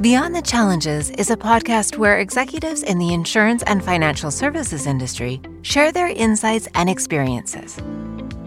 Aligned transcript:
Beyond 0.00 0.34
the 0.34 0.42
Challenges 0.42 1.10
is 1.10 1.30
a 1.30 1.36
podcast 1.36 1.98
where 1.98 2.18
executives 2.18 2.82
in 2.82 2.98
the 2.98 3.14
insurance 3.14 3.62
and 3.62 3.82
financial 3.82 4.32
services 4.32 4.88
industry 4.88 5.40
share 5.62 5.92
their 5.92 6.08
insights 6.08 6.66
and 6.74 6.90
experiences. 6.90 7.80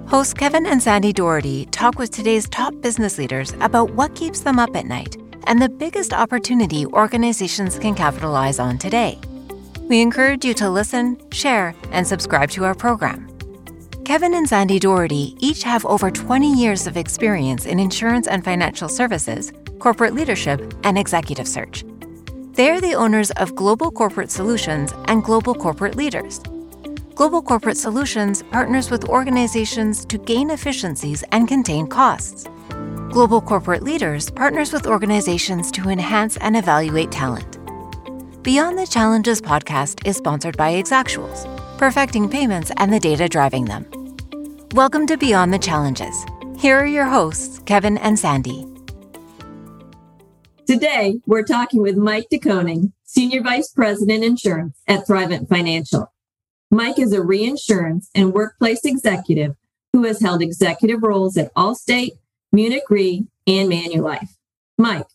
Hosts 0.07 0.33
Kevin 0.33 0.65
and 0.65 0.83
Sandy 0.83 1.13
Doherty 1.13 1.65
talk 1.67 1.97
with 1.97 2.11
today's 2.11 2.49
top 2.49 2.73
business 2.81 3.17
leaders 3.17 3.53
about 3.61 3.91
what 3.91 4.13
keeps 4.13 4.41
them 4.41 4.59
up 4.59 4.75
at 4.75 4.87
night 4.87 5.15
and 5.45 5.61
the 5.61 5.69
biggest 5.69 6.11
opportunity 6.11 6.85
organizations 6.85 7.79
can 7.79 7.95
capitalize 7.95 8.59
on 8.59 8.77
today. 8.77 9.17
We 9.83 10.01
encourage 10.01 10.43
you 10.43 10.53
to 10.55 10.69
listen, 10.69 11.17
share, 11.31 11.73
and 11.91 12.05
subscribe 12.05 12.51
to 12.51 12.65
our 12.65 12.75
program. 12.75 13.36
Kevin 14.07 14.33
and 14.35 14.47
Sandy 14.47 14.79
Doherty 14.79 15.35
each 15.41 15.63
have 15.63 15.85
over 15.85 16.09
20 16.09 16.53
years 16.53 16.87
of 16.87 16.95
experience 16.95 17.65
in 17.65 17.77
insurance 17.77 18.25
and 18.25 18.41
financial 18.41 18.87
services 18.87 19.51
corporate 19.79 20.13
leadership, 20.13 20.73
and 20.83 20.97
executive 20.97 21.47
search. 21.47 21.83
They 22.53 22.69
are 22.69 22.79
the 22.79 22.95
owners 22.95 23.31
of 23.31 23.53
Global 23.53 23.91
Corporate 23.91 24.31
Solutions 24.31 24.93
and 25.05 25.23
Global 25.23 25.53
Corporate 25.53 25.95
Leaders. 25.95 26.39
Global 27.15 27.41
Corporate 27.41 27.77
Solutions 27.77 28.43
partners 28.43 28.89
with 28.89 29.09
organizations 29.09 30.05
to 30.05 30.17
gain 30.17 30.51
efficiencies 30.51 31.23
and 31.31 31.47
contain 31.47 31.87
costs. 31.87 32.47
Global 33.11 33.41
Corporate 33.41 33.83
Leaders 33.83 34.29
partners 34.29 34.71
with 34.71 34.87
organizations 34.87 35.69
to 35.71 35.89
enhance 35.89 36.37
and 36.37 36.55
evaluate 36.55 37.11
talent. 37.11 37.57
Beyond 38.41 38.77
the 38.77 38.87
Challenges 38.87 39.41
podcast 39.41 40.07
is 40.07 40.15
sponsored 40.15 40.55
by 40.55 40.73
Exactuals, 40.73 41.45
perfecting 41.77 42.29
payments 42.29 42.71
and 42.77 42.93
the 42.93 42.99
data 42.99 43.27
driving 43.27 43.65
them. 43.65 43.85
Welcome 44.73 45.07
to 45.07 45.17
Beyond 45.17 45.53
the 45.53 45.59
Challenges. 45.59 46.25
Here 46.57 46.77
are 46.77 46.85
your 46.85 47.05
hosts, 47.05 47.59
Kevin 47.65 47.97
and 47.99 48.19
Sandy. 48.19 48.67
Today, 50.67 51.21
we're 51.25 51.43
talking 51.43 51.81
with 51.81 51.95
Mike 51.95 52.27
DeConing, 52.29 52.91
Senior 53.05 53.43
Vice 53.43 53.69
President 53.71 54.25
Insurance 54.25 54.77
at 54.85 55.07
Thrivent 55.07 55.47
Financial. 55.47 56.11
Mike 56.69 56.99
is 56.99 57.13
a 57.13 57.23
reinsurance 57.23 58.09
and 58.13 58.33
workplace 58.33 58.83
executive 58.83 59.55
who 59.93 60.03
has 60.03 60.19
held 60.19 60.41
executive 60.41 61.01
roles 61.01 61.37
at 61.37 61.53
Allstate, 61.55 62.19
Munich 62.51 62.89
Re, 62.89 63.25
and 63.47 63.71
Manulife. 63.71 64.35
Mike, 64.77 65.07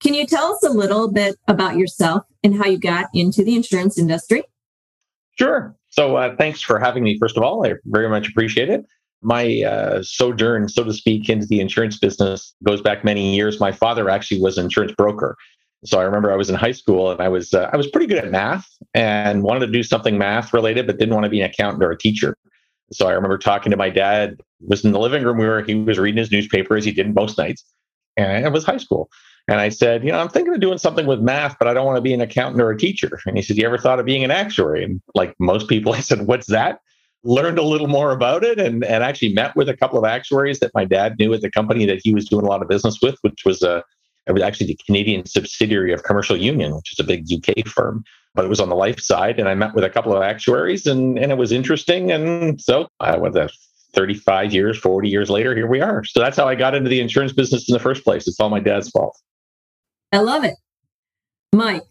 can 0.00 0.14
you 0.14 0.26
tell 0.26 0.52
us 0.52 0.62
a 0.62 0.70
little 0.70 1.10
bit 1.10 1.36
about 1.48 1.76
yourself 1.76 2.22
and 2.44 2.56
how 2.56 2.66
you 2.66 2.78
got 2.78 3.08
into 3.12 3.42
the 3.42 3.56
insurance 3.56 3.98
industry? 3.98 4.44
Sure. 5.36 5.74
So, 5.92 6.16
uh, 6.16 6.36
thanks 6.36 6.60
for 6.60 6.78
having 6.78 7.04
me, 7.04 7.18
first 7.18 7.36
of 7.36 7.42
all. 7.42 7.64
I 7.64 7.74
very 7.86 8.08
much 8.08 8.28
appreciate 8.28 8.68
it 8.68 8.84
my 9.22 9.62
uh, 9.62 10.02
sojourn, 10.02 10.68
so 10.68 10.84
to 10.84 10.92
speak, 10.92 11.28
into 11.28 11.46
the 11.46 11.60
insurance 11.60 11.96
business 11.96 12.54
goes 12.64 12.82
back 12.82 13.04
many 13.04 13.34
years. 13.34 13.60
My 13.60 13.72
father 13.72 14.10
actually 14.10 14.40
was 14.40 14.58
an 14.58 14.64
insurance 14.64 14.92
broker. 14.92 15.36
So 15.84 15.98
I 15.98 16.02
remember 16.02 16.32
I 16.32 16.36
was 16.36 16.50
in 16.50 16.56
high 16.56 16.72
school 16.72 17.10
and 17.10 17.20
I 17.20 17.28
was 17.28 17.54
uh, 17.54 17.70
I 17.72 17.76
was 17.76 17.88
pretty 17.88 18.06
good 18.06 18.18
at 18.18 18.30
math 18.30 18.68
and 18.94 19.42
wanted 19.42 19.66
to 19.66 19.72
do 19.72 19.82
something 19.82 20.18
math 20.18 20.52
related, 20.52 20.86
but 20.86 20.98
didn't 20.98 21.14
want 21.14 21.24
to 21.24 21.30
be 21.30 21.40
an 21.40 21.50
accountant 21.50 21.82
or 21.82 21.90
a 21.90 21.98
teacher. 21.98 22.36
So 22.92 23.08
I 23.08 23.12
remember 23.12 23.38
talking 23.38 23.70
to 23.70 23.76
my 23.76 23.90
dad. 23.90 24.40
Was 24.60 24.84
in 24.84 24.92
the 24.92 25.00
living 25.00 25.24
room 25.24 25.38
where 25.38 25.62
he 25.64 25.74
was 25.74 25.98
reading 25.98 26.18
his 26.18 26.30
newspaper 26.30 26.76
as 26.76 26.84
he 26.84 26.92
did 26.92 27.12
most 27.14 27.36
nights, 27.36 27.64
and 28.16 28.44
it 28.44 28.52
was 28.52 28.64
high 28.64 28.76
school. 28.76 29.10
And 29.52 29.60
I 29.60 29.68
said, 29.68 30.02
you 30.02 30.10
know, 30.10 30.18
I'm 30.18 30.30
thinking 30.30 30.54
of 30.54 30.60
doing 30.60 30.78
something 30.78 31.04
with 31.06 31.20
math, 31.20 31.58
but 31.58 31.68
I 31.68 31.74
don't 31.74 31.84
want 31.84 31.98
to 31.98 32.00
be 32.00 32.14
an 32.14 32.22
accountant 32.22 32.62
or 32.62 32.70
a 32.70 32.78
teacher. 32.78 33.20
And 33.26 33.36
he 33.36 33.42
said, 33.42 33.58
you 33.58 33.66
ever 33.66 33.76
thought 33.76 34.00
of 34.00 34.06
being 34.06 34.24
an 34.24 34.30
actuary? 34.30 34.82
And 34.82 35.02
like 35.14 35.34
most 35.38 35.68
people, 35.68 35.92
I 36.00 36.00
said, 36.00 36.26
what's 36.26 36.46
that? 36.46 36.80
learned 37.24 37.58
a 37.58 37.62
little 37.62 37.86
more 37.86 38.10
about 38.12 38.42
it 38.42 38.58
and, 38.58 38.82
and 38.82 39.04
actually 39.04 39.32
met 39.32 39.54
with 39.54 39.68
a 39.68 39.76
couple 39.76 39.98
of 39.98 40.04
actuaries 40.04 40.58
that 40.58 40.72
my 40.74 40.84
dad 40.86 41.16
knew 41.18 41.32
at 41.34 41.42
the 41.42 41.50
company 41.50 41.84
that 41.84 42.00
he 42.02 42.14
was 42.14 42.28
doing 42.28 42.44
a 42.44 42.48
lot 42.48 42.62
of 42.62 42.68
business 42.68 42.98
with, 43.00 43.16
which 43.20 43.44
was 43.44 43.62
a 43.62 43.84
it 44.26 44.32
was 44.32 44.42
actually 44.42 44.66
the 44.66 44.78
Canadian 44.86 45.26
subsidiary 45.26 45.92
of 45.92 46.02
Commercial 46.02 46.36
Union, 46.36 46.74
which 46.74 46.92
is 46.92 46.98
a 46.98 47.04
big 47.04 47.26
UK 47.32 47.66
firm, 47.66 48.02
but 48.34 48.44
it 48.44 48.48
was 48.48 48.58
on 48.58 48.70
the 48.70 48.74
life 48.74 49.00
side. 49.00 49.38
And 49.38 49.48
I 49.48 49.54
met 49.54 49.74
with 49.74 49.84
a 49.84 49.90
couple 49.90 50.16
of 50.16 50.22
actuaries 50.22 50.86
and, 50.86 51.18
and 51.18 51.30
it 51.30 51.38
was 51.38 51.52
interesting. 51.52 52.10
And 52.10 52.60
so 52.60 52.88
I 53.00 53.16
was 53.16 53.36
a 53.36 53.50
35 53.94 54.52
years, 54.52 54.78
40 54.78 55.08
years 55.08 55.30
later, 55.30 55.54
here 55.54 55.68
we 55.68 55.80
are. 55.80 56.02
So 56.04 56.20
that's 56.20 56.36
how 56.36 56.48
I 56.48 56.54
got 56.54 56.74
into 56.74 56.88
the 56.88 57.00
insurance 57.00 57.32
business 57.32 57.68
in 57.68 57.72
the 57.72 57.80
first 57.80 58.02
place. 58.02 58.26
It's 58.26 58.40
all 58.40 58.48
my 58.48 58.60
dad's 58.60 58.90
fault. 58.90 59.16
I 60.12 60.18
love 60.18 60.44
it. 60.44 60.54
Mike, 61.52 61.84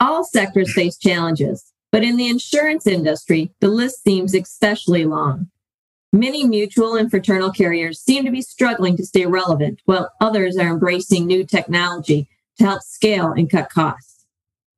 all 0.00 0.24
sectors 0.24 0.72
face 0.72 0.96
challenges. 0.96 1.72
But 1.92 2.02
in 2.02 2.16
the 2.16 2.28
insurance 2.28 2.86
industry, 2.86 3.52
the 3.60 3.68
list 3.68 4.02
seems 4.02 4.34
especially 4.34 5.04
long. 5.04 5.50
Many 6.12 6.44
mutual 6.44 6.94
and 6.94 7.10
fraternal 7.10 7.50
carriers 7.50 8.00
seem 8.00 8.24
to 8.24 8.30
be 8.30 8.42
struggling 8.42 8.96
to 8.96 9.06
stay 9.06 9.26
relevant, 9.26 9.80
while 9.84 10.10
others 10.20 10.56
are 10.56 10.68
embracing 10.68 11.26
new 11.26 11.44
technology 11.44 12.28
to 12.58 12.64
help 12.64 12.82
scale 12.82 13.32
and 13.32 13.50
cut 13.50 13.70
costs. 13.70 14.26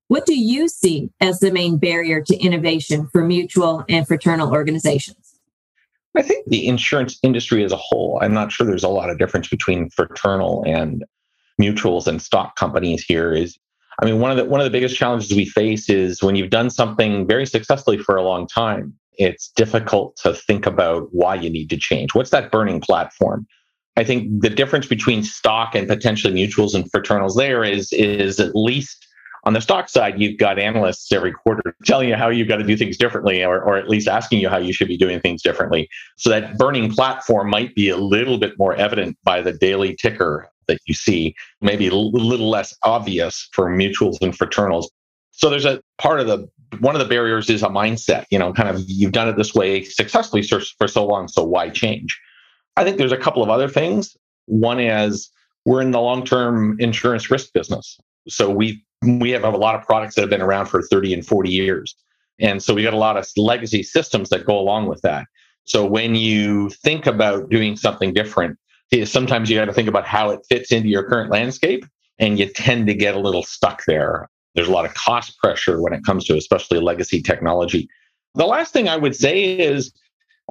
What 0.08 0.26
do 0.26 0.38
you 0.38 0.68
see 0.68 1.10
as 1.20 1.38
the 1.40 1.52
main 1.52 1.76
barrier 1.76 2.22
to 2.22 2.36
innovation 2.36 3.08
for 3.12 3.24
mutual 3.24 3.84
and 3.88 4.06
fraternal 4.06 4.50
organizations? 4.50 5.38
I 6.16 6.22
think 6.22 6.46
the 6.48 6.66
insurance 6.66 7.18
industry 7.22 7.62
as 7.62 7.72
a 7.72 7.76
whole, 7.76 8.18
I'm 8.22 8.32
not 8.32 8.50
sure 8.50 8.66
there's 8.66 8.84
a 8.84 8.88
lot 8.88 9.10
of 9.10 9.18
difference 9.18 9.48
between 9.48 9.90
fraternal 9.90 10.64
and 10.66 11.04
mutuals 11.60 12.06
and 12.06 12.20
stock 12.22 12.56
companies 12.56 13.04
here 13.04 13.32
is 13.32 13.58
I 14.00 14.04
mean, 14.04 14.20
one 14.20 14.30
of 14.30 14.36
the 14.36 14.44
one 14.44 14.60
of 14.60 14.64
the 14.64 14.70
biggest 14.70 14.96
challenges 14.96 15.34
we 15.34 15.44
face 15.44 15.88
is 15.88 16.22
when 16.22 16.36
you've 16.36 16.50
done 16.50 16.70
something 16.70 17.26
very 17.26 17.46
successfully 17.46 17.98
for 17.98 18.16
a 18.16 18.22
long 18.22 18.46
time, 18.46 18.94
it's 19.14 19.48
difficult 19.48 20.16
to 20.18 20.32
think 20.32 20.66
about 20.66 21.08
why 21.10 21.34
you 21.34 21.50
need 21.50 21.68
to 21.70 21.76
change. 21.76 22.14
What's 22.14 22.30
that 22.30 22.52
burning 22.52 22.80
platform? 22.80 23.46
I 23.96 24.04
think 24.04 24.40
the 24.40 24.50
difference 24.50 24.86
between 24.86 25.24
stock 25.24 25.74
and 25.74 25.88
potentially 25.88 26.32
mutuals 26.32 26.74
and 26.74 26.90
fraternals 26.92 27.36
there 27.36 27.64
is 27.64 27.92
is 27.92 28.38
at 28.38 28.54
least 28.54 29.04
on 29.44 29.54
the 29.54 29.60
stock 29.60 29.88
side, 29.88 30.20
you've 30.20 30.38
got 30.38 30.58
analysts 30.58 31.10
every 31.10 31.32
quarter 31.32 31.74
telling 31.84 32.08
you 32.08 32.16
how 32.16 32.28
you've 32.28 32.48
got 32.48 32.56
to 32.58 32.64
do 32.64 32.76
things 32.76 32.96
differently, 32.96 33.42
or, 33.42 33.60
or 33.62 33.76
at 33.76 33.88
least 33.88 34.06
asking 34.06 34.40
you 34.40 34.48
how 34.48 34.58
you 34.58 34.72
should 34.72 34.88
be 34.88 34.96
doing 34.96 35.20
things 35.20 35.42
differently. 35.42 35.88
So 36.16 36.30
that 36.30 36.58
burning 36.58 36.92
platform 36.92 37.48
might 37.48 37.74
be 37.74 37.88
a 37.88 37.96
little 37.96 38.38
bit 38.38 38.58
more 38.58 38.74
evident 38.74 39.16
by 39.24 39.40
the 39.40 39.52
daily 39.52 39.96
ticker 39.96 40.48
that 40.68 40.78
you 40.86 40.94
see, 40.94 41.34
maybe 41.60 41.88
a 41.88 41.94
little 41.94 42.48
less 42.48 42.74
obvious 42.84 43.48
for 43.52 43.68
mutuals 43.68 44.20
and 44.22 44.36
fraternals. 44.36 44.86
So 45.32 45.50
there's 45.50 45.64
a 45.64 45.80
part 45.98 46.20
of 46.20 46.26
the 46.26 46.48
one 46.80 46.94
of 46.94 46.98
the 47.00 47.08
barriers 47.08 47.48
is 47.48 47.62
a 47.62 47.68
mindset, 47.68 48.26
you 48.30 48.38
know, 48.38 48.52
kind 48.52 48.68
of 48.68 48.82
you've 48.86 49.12
done 49.12 49.28
it 49.28 49.36
this 49.36 49.54
way 49.54 49.84
successfully 49.84 50.42
for, 50.42 50.88
so 50.88 51.06
long, 51.06 51.28
so 51.28 51.42
why 51.42 51.70
change? 51.70 52.20
I 52.76 52.84
think 52.84 52.98
there's 52.98 53.12
a 53.12 53.16
couple 53.16 53.42
of 53.42 53.48
other 53.48 53.68
things. 53.68 54.16
One 54.46 54.78
is 54.78 55.30
we're 55.64 55.80
in 55.80 55.90
the 55.90 56.00
long-term 56.00 56.76
insurance 56.78 57.30
risk 57.30 57.52
business. 57.52 57.98
So 58.28 58.50
we 58.50 58.84
we 59.02 59.30
have 59.30 59.44
a 59.44 59.50
lot 59.50 59.74
of 59.76 59.82
products 59.82 60.14
that 60.16 60.22
have 60.22 60.30
been 60.30 60.42
around 60.42 60.66
for 60.66 60.82
30 60.82 61.14
and 61.14 61.26
40 61.26 61.50
years. 61.50 61.94
And 62.40 62.62
so 62.62 62.74
we 62.74 62.82
got 62.82 62.94
a 62.94 62.98
lot 62.98 63.16
of 63.16 63.26
legacy 63.36 63.82
systems 63.82 64.28
that 64.30 64.44
go 64.44 64.58
along 64.58 64.86
with 64.86 65.00
that. 65.02 65.26
So 65.64 65.84
when 65.84 66.14
you 66.14 66.70
think 66.70 67.06
about 67.06 67.48
doing 67.50 67.76
something 67.76 68.12
different, 68.12 68.58
sometimes 69.04 69.50
you 69.50 69.56
got 69.56 69.66
to 69.66 69.72
think 69.72 69.88
about 69.88 70.06
how 70.06 70.30
it 70.30 70.40
fits 70.48 70.72
into 70.72 70.88
your 70.88 71.04
current 71.04 71.30
landscape 71.30 71.84
and 72.18 72.38
you 72.38 72.46
tend 72.46 72.86
to 72.86 72.94
get 72.94 73.14
a 73.14 73.20
little 73.20 73.42
stuck 73.42 73.82
there. 73.86 74.28
There's 74.54 74.68
a 74.68 74.72
lot 74.72 74.84
of 74.84 74.94
cost 74.94 75.38
pressure 75.38 75.80
when 75.80 75.92
it 75.92 76.04
comes 76.04 76.24
to 76.26 76.36
especially 76.36 76.80
legacy 76.80 77.22
technology. 77.22 77.88
The 78.34 78.46
last 78.46 78.72
thing 78.72 78.88
i 78.88 78.96
would 78.96 79.16
say 79.16 79.58
is 79.58 79.92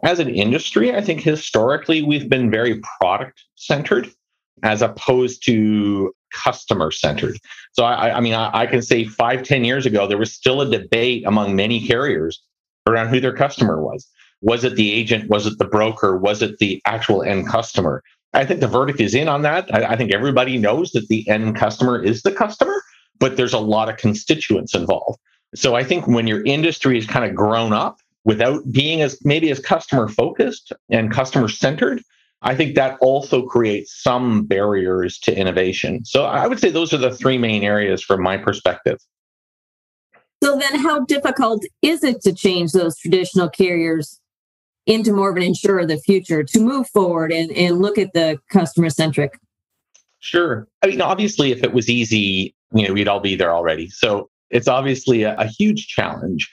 as 0.03 0.19
an 0.19 0.29
industry 0.29 0.93
i 0.93 1.01
think 1.01 1.21
historically 1.21 2.01
we've 2.01 2.27
been 2.27 2.51
very 2.51 2.81
product 2.99 3.43
centered 3.55 4.09
as 4.63 4.81
opposed 4.81 5.45
to 5.45 6.11
customer 6.33 6.91
centered 6.91 7.37
so 7.71 7.85
i, 7.85 8.17
I 8.17 8.19
mean 8.19 8.33
I, 8.33 8.49
I 8.53 8.65
can 8.65 8.81
say 8.81 9.05
five 9.05 9.43
ten 9.43 9.63
years 9.63 9.85
ago 9.85 10.05
there 10.07 10.17
was 10.17 10.33
still 10.33 10.61
a 10.61 10.69
debate 10.69 11.23
among 11.25 11.55
many 11.55 11.85
carriers 11.87 12.41
around 12.87 13.09
who 13.09 13.19
their 13.19 13.33
customer 13.33 13.81
was. 13.81 14.07
Was 14.41 14.63
it 14.63 14.75
the 14.75 14.91
agent? 14.91 15.29
Was 15.29 15.45
it 15.45 15.57
the 15.57 15.65
broker? 15.65 16.17
Was 16.17 16.41
it 16.41 16.57
the 16.59 16.81
actual 16.85 17.23
end 17.23 17.47
customer 17.47 18.03
I 18.33 18.45
think 18.45 18.59
the 18.59 18.67
verdict 18.67 18.99
is 18.99 19.15
in 19.15 19.27
on 19.27 19.41
that. 19.43 19.73
I, 19.73 19.93
I 19.93 19.95
think 19.95 20.13
everybody 20.13 20.57
knows 20.57 20.91
that 20.91 21.07
the 21.07 21.27
end 21.29 21.55
customer 21.55 22.01
is 22.01 22.21
the 22.21 22.31
customer, 22.31 22.81
but 23.19 23.37
there's 23.37 23.53
a 23.53 23.59
lot 23.59 23.89
of 23.89 23.97
constituents 23.97 24.75
involved. 24.75 25.19
So 25.55 25.75
I 25.75 25.83
think 25.83 26.07
when 26.07 26.27
your 26.27 26.43
industry 26.45 26.97
is 26.97 27.07
kind 27.07 27.25
of 27.25 27.35
grown 27.35 27.73
up 27.73 27.97
without 28.25 28.69
being 28.71 29.01
as 29.01 29.17
maybe 29.23 29.49
as 29.49 29.59
customer 29.59 30.07
focused 30.07 30.73
and 30.89 31.11
customer 31.11 31.47
centered, 31.47 32.01
I 32.41 32.55
think 32.55 32.75
that 32.75 32.97
also 33.01 33.43
creates 33.45 34.03
some 34.03 34.45
barriers 34.45 35.17
to 35.19 35.35
innovation. 35.35 36.05
So 36.05 36.25
I 36.25 36.45
would 36.45 36.59
say 36.59 36.69
those 36.69 36.93
are 36.93 36.97
the 36.97 37.15
three 37.15 37.37
main 37.37 37.63
areas 37.63 38.03
from 38.03 38.21
my 38.21 38.37
perspective. 38.37 38.99
So 40.43 40.57
then 40.57 40.79
how 40.79 41.05
difficult 41.05 41.63
is 41.81 42.03
it 42.03 42.21
to 42.21 42.33
change 42.33 42.73
those 42.73 42.97
traditional 42.97 43.49
carriers 43.49 44.19
into 44.87 45.13
more 45.13 45.29
of 45.29 45.37
an 45.37 45.43
insurer 45.43 45.79
of 45.81 45.89
the 45.89 45.99
future 45.99 46.43
to 46.43 46.59
move 46.59 46.89
forward 46.89 47.31
and, 47.31 47.51
and 47.51 47.79
look 47.79 47.97
at 47.97 48.13
the 48.13 48.39
customer 48.51 48.89
centric? 48.89 49.37
Sure. 50.19 50.67
I 50.81 50.87
mean, 50.87 51.01
obviously, 51.01 51.51
if 51.51 51.63
it 51.63 51.73
was 51.73 51.89
easy, 51.89 52.55
you 52.73 52.87
know, 52.87 52.93
we'd 52.93 53.07
all 53.07 53.19
be 53.19 53.35
there 53.35 53.53
already. 53.53 53.89
So 53.89 54.29
it's 54.49 54.67
obviously 54.67 55.23
a, 55.23 55.35
a 55.35 55.45
huge 55.45 55.87
challenge. 55.87 56.49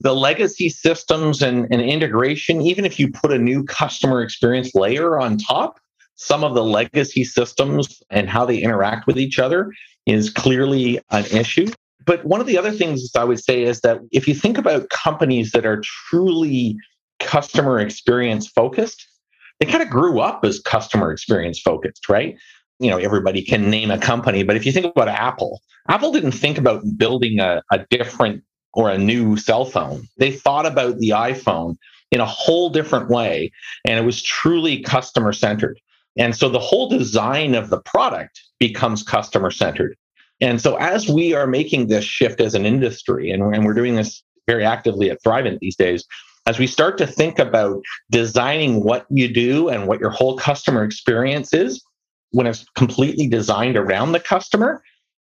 The 0.00 0.14
legacy 0.14 0.68
systems 0.68 1.42
and, 1.42 1.66
and 1.70 1.82
integration, 1.82 2.62
even 2.62 2.84
if 2.84 2.98
you 2.98 3.10
put 3.10 3.32
a 3.32 3.38
new 3.38 3.64
customer 3.64 4.22
experience 4.22 4.74
layer 4.74 5.18
on 5.18 5.36
top, 5.36 5.78
some 6.14 6.44
of 6.44 6.54
the 6.54 6.64
legacy 6.64 7.24
systems 7.24 8.02
and 8.10 8.28
how 8.28 8.46
they 8.46 8.58
interact 8.58 9.06
with 9.06 9.18
each 9.18 9.38
other 9.38 9.72
is 10.06 10.30
clearly 10.30 11.00
an 11.10 11.26
issue. 11.26 11.66
But 12.04 12.24
one 12.24 12.40
of 12.40 12.46
the 12.46 12.56
other 12.56 12.70
things 12.70 13.10
I 13.16 13.24
would 13.24 13.42
say 13.42 13.64
is 13.64 13.80
that 13.80 14.00
if 14.12 14.28
you 14.28 14.34
think 14.34 14.56
about 14.56 14.88
companies 14.90 15.50
that 15.50 15.66
are 15.66 15.82
truly 15.82 16.76
customer 17.26 17.80
experience 17.80 18.46
focused, 18.46 19.06
they 19.60 19.66
kind 19.66 19.82
of 19.82 19.90
grew 19.90 20.20
up 20.20 20.44
as 20.44 20.60
customer 20.60 21.12
experience 21.12 21.60
focused, 21.60 22.08
right? 22.08 22.36
You 22.78 22.90
know, 22.90 22.98
everybody 22.98 23.42
can 23.42 23.70
name 23.70 23.90
a 23.90 23.98
company, 23.98 24.42
but 24.42 24.56
if 24.56 24.64
you 24.64 24.72
think 24.72 24.86
about 24.86 25.08
Apple, 25.08 25.60
Apple 25.88 26.12
didn't 26.12 26.32
think 26.32 26.58
about 26.58 26.82
building 26.96 27.40
a, 27.40 27.62
a 27.70 27.84
different 27.90 28.42
or 28.74 28.90
a 28.90 28.98
new 28.98 29.36
cell 29.36 29.64
phone. 29.64 30.06
They 30.18 30.30
thought 30.30 30.66
about 30.66 30.98
the 30.98 31.10
iPhone 31.10 31.76
in 32.12 32.20
a 32.20 32.26
whole 32.26 32.70
different 32.70 33.08
way, 33.08 33.50
and 33.84 33.98
it 33.98 34.04
was 34.04 34.22
truly 34.22 34.82
customer 34.82 35.32
centered. 35.32 35.80
And 36.18 36.36
so 36.36 36.48
the 36.48 36.58
whole 36.58 36.88
design 36.88 37.54
of 37.54 37.70
the 37.70 37.80
product 37.80 38.40
becomes 38.58 39.02
customer 39.02 39.50
centered. 39.50 39.96
And 40.40 40.60
so 40.60 40.76
as 40.76 41.08
we 41.08 41.34
are 41.34 41.46
making 41.46 41.88
this 41.88 42.04
shift 42.04 42.40
as 42.40 42.54
an 42.54 42.66
industry, 42.66 43.30
and, 43.30 43.42
and 43.54 43.64
we're 43.64 43.74
doing 43.74 43.96
this 43.96 44.22
very 44.46 44.64
actively 44.64 45.10
at 45.10 45.22
Thrivent 45.22 45.58
these 45.60 45.76
days, 45.76 46.04
as 46.46 46.58
we 46.58 46.66
start 46.66 46.96
to 46.98 47.06
think 47.06 47.38
about 47.38 47.82
designing 48.10 48.84
what 48.84 49.04
you 49.10 49.32
do 49.32 49.68
and 49.68 49.86
what 49.86 50.00
your 50.00 50.10
whole 50.10 50.36
customer 50.36 50.84
experience 50.84 51.52
is, 51.52 51.82
when 52.30 52.46
it's 52.46 52.64
completely 52.76 53.26
designed 53.26 53.76
around 53.76 54.12
the 54.12 54.20
customer, 54.20 54.82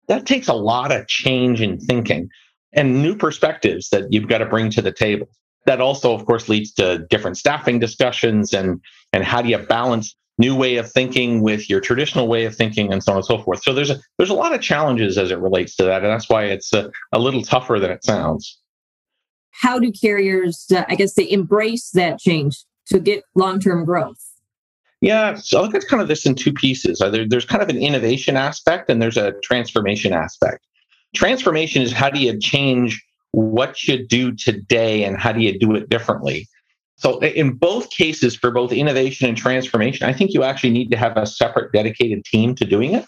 that 0.07 0.25
takes 0.25 0.47
a 0.47 0.53
lot 0.53 0.91
of 0.91 1.07
change 1.07 1.62
in 1.62 1.79
thinking 1.79 2.29
and 2.73 3.01
new 3.01 3.15
perspectives 3.15 3.89
that 3.89 4.12
you've 4.12 4.27
got 4.27 4.39
to 4.39 4.45
bring 4.45 4.69
to 4.71 4.81
the 4.81 4.91
table. 4.91 5.27
That 5.65 5.81
also, 5.81 6.13
of 6.13 6.25
course, 6.25 6.50
leads 6.50 6.73
to 6.73 7.06
different 7.09 7.38
staffing 7.38 7.79
discussions 7.79 8.53
and 8.53 8.81
and 9.13 9.24
how 9.24 9.41
do 9.41 9.50
you 9.50 9.59
balance 9.59 10.15
new 10.39 10.56
way 10.56 10.77
of 10.77 10.91
thinking 10.91 11.41
with 11.41 11.69
your 11.69 11.79
traditional 11.79 12.27
way 12.27 12.45
of 12.45 12.56
thinking 12.56 12.91
and 12.91 13.03
so 13.03 13.12
on 13.12 13.17
and 13.17 13.25
so 13.25 13.38
forth. 13.38 13.62
So 13.62 13.74
there's 13.74 13.91
a 13.91 14.00
there's 14.17 14.31
a 14.31 14.35
lot 14.35 14.56
of 14.56 14.62
challenges 14.62 15.17
as 15.19 15.29
it 15.29 15.38
relates 15.38 15.75
to 15.75 15.83
that, 15.83 16.03
and 16.03 16.12
that's 16.12 16.29
why 16.29 16.45
it's 16.45 16.74
a, 16.74 16.89
a 17.12 17.19
little 17.19 17.44
tougher 17.44 17.79
than 17.79 17.91
it 17.91 18.03
sounds 18.03 18.60
how 19.51 19.80
do 19.80 19.92
carriers, 19.92 20.65
uh, 20.74 20.86
I 20.88 20.95
guess, 20.95 21.13
they 21.13 21.30
embrace 21.30 21.92
that 21.92 22.19
change 22.19 22.63
to 22.88 23.00
get 23.00 23.24
long 23.36 23.59
term 23.59 23.86
growth? 23.86 24.19
Yeah, 25.01 25.36
so 25.36 25.59
I 25.59 25.62
look 25.63 25.75
at 25.75 25.88
kind 25.88 26.01
of 26.01 26.07
this 26.07 26.25
in 26.25 26.36
two 26.36 26.53
pieces. 26.53 27.00
There, 27.00 27.27
there's 27.27 27.45
kind 27.45 27.63
of 27.63 27.69
an 27.69 27.77
innovation 27.77 28.38
aspect 28.38 28.89
and 28.89 29.01
there's 29.01 29.18
a 29.18 29.33
transformation 29.44 30.13
aspect. 30.13 30.65
Transformation 31.15 31.81
is 31.81 31.92
how 31.92 32.09
do 32.09 32.19
you 32.19 32.39
change 32.39 33.03
what 33.31 33.83
you 33.88 34.06
do 34.06 34.31
today 34.33 35.03
and 35.03 35.19
how 35.19 35.31
do 35.31 35.42
you 35.42 35.57
do 35.57 35.75
it 35.75 35.89
differently? 35.89 36.48
So, 36.98 37.18
in 37.19 37.53
both 37.53 37.89
cases, 37.89 38.36
for 38.36 38.51
both 38.51 38.71
innovation 38.71 39.27
and 39.27 39.36
transformation, 39.36 40.07
I 40.07 40.13
think 40.13 40.36
you 40.36 40.44
actually 40.44 40.69
need 40.69 40.92
to 40.92 40.98
have 40.98 41.18
a 41.18 41.25
separate 41.25 41.71
dedicated 41.71 42.24
team 42.25 42.53
to 42.56 42.65
doing 42.65 42.94
it 42.94 43.06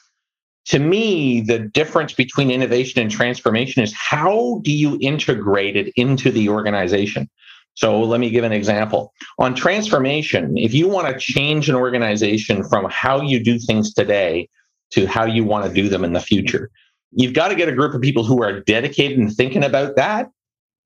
to 0.66 0.80
me, 0.80 1.42
the 1.42 1.60
difference 1.60 2.14
between 2.14 2.50
innovation 2.50 3.02
and 3.02 3.12
transformation 3.12 3.84
is 3.84 3.94
how 3.94 4.62
do 4.64 4.72
you 4.72 4.98
integrate 5.02 5.76
it 5.76 5.92
into 5.96 6.32
the 6.32 6.50
organization? 6.50 7.30
So 7.76 8.02
let 8.02 8.20
me 8.20 8.30
give 8.30 8.44
an 8.44 8.52
example. 8.52 9.14
On 9.40 9.56
transformation, 9.56 10.58
if 10.58 10.74
you 10.74 10.88
want 10.88 11.08
to 11.08 11.20
change 11.20 11.70
an 11.70 11.76
organization 11.76 12.64
from 12.64 12.88
how 12.90 13.22
you 13.22 13.44
do 13.44 13.58
things 13.60 13.94
today 13.94 14.48
to 14.92 15.08
how 15.08 15.26
you 15.26 15.44
want 15.44 15.66
to 15.66 15.74
do 15.74 15.90
them 15.90 16.04
in 16.04 16.14
the 16.14 16.20
future, 16.20 16.70
you've 17.12 17.34
got 17.34 17.50
to 17.50 17.56
get 17.56 17.68
a 17.68 17.76
group 17.76 17.94
of 17.94 18.02
people 18.02 18.24
who 18.24 18.44
are 18.44 18.62
dedicated 18.62 19.18
and 19.18 19.34
thinking 19.34 19.64
about 19.64 19.96
that 19.96 20.30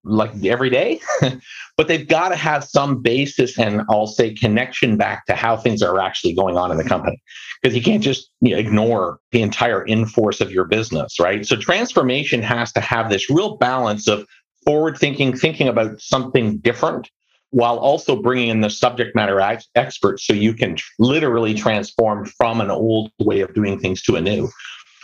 like 0.08 0.32
every 0.44 0.70
day, 0.70 1.00
but 1.78 1.88
they've 1.88 2.08
got 2.08 2.30
to 2.30 2.36
have 2.36 2.64
some 2.64 3.02
basis 3.02 3.58
and 3.58 3.82
I'll 3.90 4.08
say 4.08 4.34
connection 4.34 4.98
back 4.98 5.26
to 5.26 5.36
how 5.36 5.58
things 5.58 5.82
are 5.82 6.00
actually 6.00 6.34
going 6.34 6.58
on 6.58 6.72
in 6.72 6.78
the 6.78 6.84
company. 6.84 7.22
Because 7.62 7.76
you 7.76 7.82
can't 7.82 8.04
just 8.04 8.30
you 8.42 8.52
know, 8.52 8.58
ignore 8.58 9.20
the 9.32 9.42
entire 9.42 9.84
in 9.84 10.06
force 10.06 10.42
of 10.42 10.52
your 10.52 10.66
business, 10.66 11.20
right? 11.20 11.46
So 11.46 11.56
transformation 11.56 12.42
has 12.42 12.72
to 12.74 12.82
have 12.82 13.10
this 13.10 13.30
real 13.30 13.58
balance 13.58 14.08
of 14.08 14.28
forward 14.66 14.98
thinking, 14.98 15.36
thinking 15.36 15.68
about 15.68 16.00
something 16.00 16.58
different 16.58 17.10
while 17.52 17.78
also 17.78 18.22
bringing 18.22 18.50
in 18.50 18.62
the 18.62 18.70
subject 18.70 19.16
matter 19.16 19.40
ex- 19.40 19.68
experts 19.76 20.26
so 20.26 20.34
you 20.34 20.54
can 20.54 20.78
literally 21.00 21.54
transform 21.54 22.26
from 22.26 22.60
an 22.60 22.70
old 22.70 23.12
way 23.20 23.40
of 23.42 23.54
doing 23.54 23.80
things 23.80 24.02
to 24.04 24.16
a 24.16 24.22
new. 24.22 24.50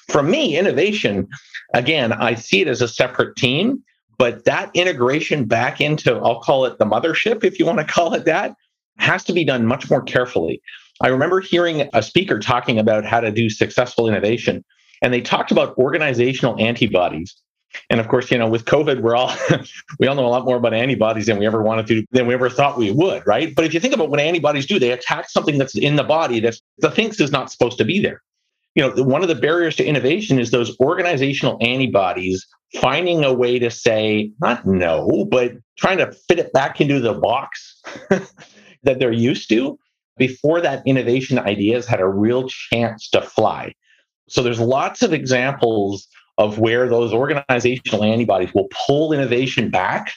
For 0.09 0.21
me, 0.21 0.57
innovation, 0.57 1.27
again, 1.73 2.11
I 2.11 2.35
see 2.35 2.61
it 2.61 2.67
as 2.67 2.81
a 2.81 2.87
separate 2.87 3.35
team 3.35 3.81
but 4.17 4.45
that 4.45 4.71
integration 4.73 5.45
back 5.45 5.81
into, 5.81 6.15
I'll 6.15 6.41
call 6.41 6.65
it 6.65 6.77
the 6.77 6.85
mothership, 6.85 7.43
if 7.43 7.59
you 7.59 7.65
want 7.65 7.79
to 7.79 7.85
call 7.85 8.13
it 8.13 8.25
that, 8.25 8.55
has 8.97 9.23
to 9.25 9.33
be 9.33 9.43
done 9.43 9.65
much 9.65 9.89
more 9.89 10.01
carefully. 10.01 10.61
I 11.01 11.07
remember 11.07 11.41
hearing 11.41 11.89
a 11.93 12.03
speaker 12.03 12.39
talking 12.39 12.79
about 12.79 13.05
how 13.05 13.19
to 13.19 13.31
do 13.31 13.49
successful 13.49 14.07
innovation, 14.07 14.63
and 15.01 15.13
they 15.13 15.21
talked 15.21 15.51
about 15.51 15.77
organizational 15.77 16.59
antibodies. 16.59 17.35
And 17.89 17.99
of 17.99 18.07
course, 18.07 18.29
you 18.29 18.37
know, 18.37 18.47
with 18.47 18.65
COVID, 18.65 19.01
we're 19.01 19.15
all 19.15 19.33
we 19.99 20.07
all 20.07 20.15
know 20.15 20.25
a 20.25 20.29
lot 20.29 20.45
more 20.45 20.57
about 20.57 20.75
antibodies 20.75 21.25
than 21.25 21.39
we 21.39 21.45
ever 21.47 21.63
wanted 21.63 21.87
to, 21.87 22.05
than 22.11 22.27
we 22.27 22.35
ever 22.35 22.49
thought 22.49 22.77
we 22.77 22.91
would, 22.91 23.25
right? 23.25 23.53
But 23.55 23.65
if 23.65 23.73
you 23.73 23.79
think 23.79 23.95
about 23.95 24.09
what 24.09 24.19
antibodies 24.19 24.67
do, 24.67 24.77
they 24.77 24.91
attack 24.91 25.29
something 25.29 25.57
that's 25.57 25.75
in 25.75 25.95
the 25.95 26.03
body 26.03 26.39
that 26.41 26.55
the 26.77 26.91
things 26.91 27.19
is 27.19 27.31
not 27.31 27.51
supposed 27.51 27.79
to 27.79 27.85
be 27.85 27.99
there. 27.99 28.21
You 28.75 28.83
know, 28.83 29.03
one 29.03 29.21
of 29.21 29.27
the 29.27 29.35
barriers 29.35 29.75
to 29.75 29.85
innovation 29.85 30.39
is 30.39 30.51
those 30.51 30.77
organizational 30.79 31.57
antibodies 31.61 32.45
finding 32.81 33.23
a 33.23 33.33
way 33.33 33.59
to 33.59 33.69
say, 33.69 34.31
not 34.39 34.65
no, 34.65 35.27
but 35.29 35.53
trying 35.77 35.99
to 35.99 36.11
fit 36.27 36.39
it 36.39 36.51
back 36.53 36.81
into 36.81 36.99
the 36.99 37.13
box 37.13 37.81
that 38.09 38.99
they're 38.99 39.11
used 39.11 39.49
to 39.49 39.77
before 40.17 40.61
that 40.61 40.83
innovation 40.85 41.39
ideas 41.39 41.85
had 41.85 41.99
a 41.99 42.07
real 42.07 42.47
chance 42.49 43.09
to 43.09 43.21
fly. 43.21 43.73
So 44.27 44.41
there's 44.41 44.59
lots 44.59 45.01
of 45.01 45.13
examples 45.13 46.07
of 46.37 46.57
where 46.57 46.89
those 46.89 47.13
organizational 47.13 48.03
antibodies 48.03 48.53
will 48.53 48.67
pull 48.87 49.13
innovation 49.13 49.69
back 49.69 50.11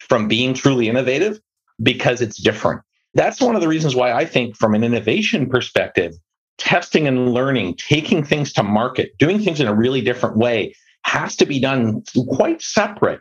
from 0.00 0.28
being 0.28 0.54
truly 0.54 0.88
innovative 0.88 1.40
because 1.82 2.20
it's 2.20 2.40
different. 2.40 2.82
That's 3.14 3.40
one 3.40 3.54
of 3.54 3.60
the 3.60 3.68
reasons 3.68 3.94
why 3.94 4.12
I 4.12 4.24
think, 4.24 4.56
from 4.56 4.74
an 4.74 4.84
innovation 4.84 5.48
perspective, 5.48 6.12
testing 6.58 7.06
and 7.06 7.32
learning, 7.32 7.76
taking 7.76 8.24
things 8.24 8.52
to 8.52 8.62
market, 8.62 9.16
doing 9.18 9.40
things 9.40 9.60
in 9.60 9.66
a 9.66 9.74
really 9.74 10.00
different 10.00 10.36
way 10.36 10.74
has 11.02 11.36
to 11.36 11.46
be 11.46 11.60
done 11.60 12.02
quite 12.28 12.62
separate 12.62 13.20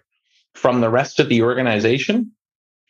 from 0.53 0.81
the 0.81 0.89
rest 0.89 1.19
of 1.19 1.29
the 1.29 1.41
organization 1.41 2.31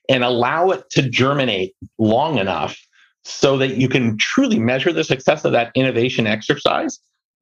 and 0.10 0.24
allow 0.24 0.70
it 0.70 0.90
to 0.92 1.10
germinate 1.10 1.76
long 1.98 2.38
enough 2.38 2.78
so 3.24 3.58
that 3.58 3.78
you 3.78 3.88
can 3.88 4.18
truly 4.18 4.60
measure 4.60 4.92
the 4.92 5.04
success 5.04 5.46
of 5.46 5.54
that 5.54 5.72
innovation 5.76 6.28
exercise 6.28 7.00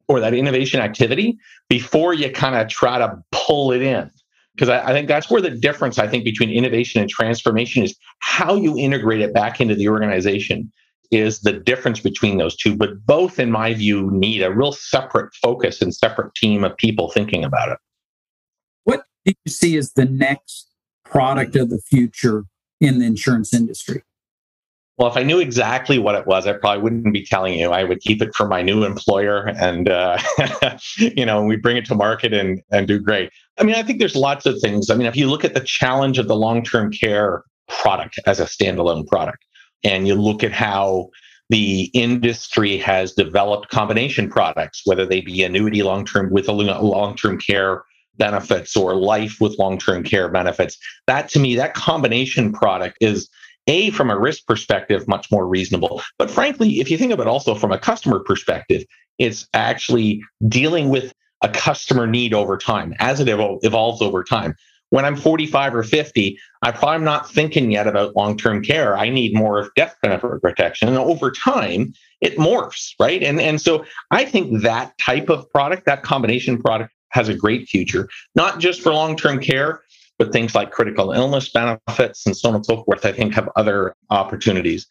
or 0.07 0.19
that 0.19 0.33
innovation 0.33 0.79
activity 0.79 1.37
before 1.69 2.13
you 2.13 2.29
kind 2.31 2.55
of 2.55 2.67
try 2.67 2.99
to 2.99 3.17
pull 3.31 3.71
it 3.71 3.81
in. 3.81 4.09
Because 4.53 4.69
I, 4.69 4.89
I, 4.89 4.93
think 4.93 5.07
that's 5.07 5.29
where 5.29 5.41
the 5.41 5.49
difference, 5.49 5.97
I 5.97 6.07
think, 6.07 6.23
between 6.23 6.49
innovation 6.49 7.01
and 7.01 7.09
transformation 7.09 7.83
is 7.83 7.95
how 8.19 8.55
you 8.55 8.77
integrate 8.77 9.21
it 9.21 9.33
back 9.33 9.61
into 9.61 9.73
the 9.75 9.87
organization 9.87 10.71
is 11.11 11.41
the 11.41 11.53
difference 11.53 11.99
between 11.99 12.37
those 12.37 12.55
two. 12.55 12.75
But 12.75 13.05
both, 13.05 13.37
in 13.39 13.51
my 13.51 13.73
view, 13.73 14.09
need 14.11 14.41
a 14.41 14.51
real 14.51 14.71
separate 14.71 15.33
focus 15.35 15.81
and 15.81 15.93
separate 15.93 16.33
team 16.35 16.63
of 16.63 16.75
people 16.77 17.11
thinking 17.11 17.43
about 17.43 17.69
it. 17.69 17.77
What 18.85 19.03
do 19.25 19.33
you 19.45 19.51
see 19.51 19.77
as 19.77 19.93
the 19.93 20.05
next 20.05 20.67
product 21.03 21.55
of 21.55 21.69
the 21.69 21.79
future 21.79 22.45
in 22.79 22.99
the 22.99 23.05
insurance 23.05 23.53
industry? 23.53 24.03
Well, 24.97 25.09
if 25.09 25.17
I 25.17 25.23
knew 25.23 25.39
exactly 25.39 25.97
what 25.97 26.15
it 26.15 26.27
was, 26.27 26.45
I 26.45 26.53
probably 26.53 26.83
wouldn't 26.83 27.11
be 27.11 27.25
telling 27.25 27.57
you. 27.57 27.71
I 27.71 27.83
would 27.83 28.01
keep 28.01 28.21
it 28.21 28.35
for 28.35 28.47
my 28.47 28.61
new 28.61 28.83
employer, 28.83 29.47
and 29.47 29.89
uh, 29.89 30.19
you 30.97 31.25
know, 31.25 31.43
we 31.43 31.55
bring 31.55 31.77
it 31.77 31.85
to 31.85 31.95
market 31.95 32.33
and 32.33 32.61
and 32.71 32.87
do 32.87 32.99
great. 32.99 33.31
I 33.57 33.63
mean, 33.63 33.75
I 33.75 33.83
think 33.83 33.99
there's 33.99 34.15
lots 34.15 34.45
of 34.45 34.59
things. 34.61 34.89
I 34.89 34.95
mean, 34.95 35.07
if 35.07 35.15
you 35.15 35.27
look 35.27 35.43
at 35.43 35.55
the 35.55 35.61
challenge 35.61 36.19
of 36.19 36.27
the 36.27 36.35
long-term 36.35 36.91
care 36.91 37.43
product 37.67 38.19
as 38.27 38.39
a 38.39 38.45
standalone 38.45 39.07
product, 39.07 39.43
and 39.83 40.07
you 40.07 40.15
look 40.15 40.43
at 40.43 40.51
how 40.51 41.09
the 41.49 41.91
industry 41.93 42.77
has 42.77 43.13
developed 43.13 43.69
combination 43.69 44.29
products, 44.29 44.83
whether 44.85 45.05
they 45.05 45.21
be 45.21 45.43
annuity 45.43 45.83
long 45.83 46.05
term 46.05 46.31
with 46.31 46.47
long 46.47 47.15
term 47.15 47.37
care 47.37 47.83
benefits 48.17 48.75
or 48.77 48.95
life 48.95 49.37
with 49.41 49.57
long 49.59 49.77
term 49.77 50.03
care 50.03 50.29
benefits. 50.29 50.77
That 51.07 51.29
to 51.29 51.39
me, 51.39 51.55
that 51.55 51.73
combination 51.73 52.53
product 52.53 52.97
is 53.01 53.29
a 53.67 53.89
from 53.91 54.09
a 54.09 54.17
risk 54.17 54.45
perspective 54.47 55.07
much 55.07 55.29
more 55.31 55.47
reasonable. 55.47 56.01
But 56.17 56.31
frankly, 56.31 56.79
if 56.79 56.89
you 56.89 56.97
think 56.97 57.11
of 57.11 57.19
it 57.19 57.27
also 57.27 57.53
from 57.53 57.71
a 57.71 57.79
customer 57.79 58.19
perspective, 58.19 58.83
it's 59.19 59.47
actually 59.53 60.21
dealing 60.47 60.89
with 60.89 61.13
a 61.41 61.49
customer 61.49 62.07
need 62.07 62.33
over 62.33 62.57
time 62.57 62.93
as 62.99 63.19
it 63.19 63.27
evol- 63.27 63.59
evolves 63.63 64.01
over 64.01 64.23
time 64.23 64.55
when 64.91 65.05
I'm 65.05 65.15
45 65.15 65.73
or 65.73 65.83
50, 65.83 66.37
I 66.61 66.71
probably 66.71 66.95
am 66.95 67.03
not 67.03 67.29
thinking 67.29 67.71
yet 67.71 67.87
about 67.87 68.15
long 68.15 68.37
term 68.37 68.61
care. 68.61 68.97
I 68.97 69.09
need 69.09 69.33
more 69.33 69.57
of 69.57 69.73
death 69.75 69.95
benefit 70.01 70.41
protection. 70.41 70.87
And 70.87 70.97
over 70.97 71.31
time, 71.31 71.93
it 72.19 72.37
morphs, 72.37 72.93
right? 72.99 73.23
And, 73.23 73.41
and 73.41 73.59
so 73.59 73.85
I 74.11 74.25
think 74.25 74.61
that 74.61 74.97
type 74.99 75.29
of 75.29 75.49
product, 75.49 75.85
that 75.87 76.03
combination 76.03 76.61
product, 76.61 76.93
has 77.09 77.27
a 77.27 77.33
great 77.33 77.67
future, 77.67 78.07
not 78.35 78.59
just 78.59 78.81
for 78.81 78.93
long 78.93 79.17
term 79.17 79.39
care, 79.39 79.81
but 80.17 80.31
things 80.31 80.55
like 80.55 80.71
critical 80.71 81.11
illness 81.11 81.49
benefits 81.49 82.25
and 82.25 82.37
so 82.37 82.49
on 82.49 82.55
and 82.55 82.65
so 82.65 82.83
forth, 82.83 83.05
I 83.05 83.11
think 83.11 83.33
have 83.33 83.49
other 83.55 83.95
opportunities. 84.09 84.87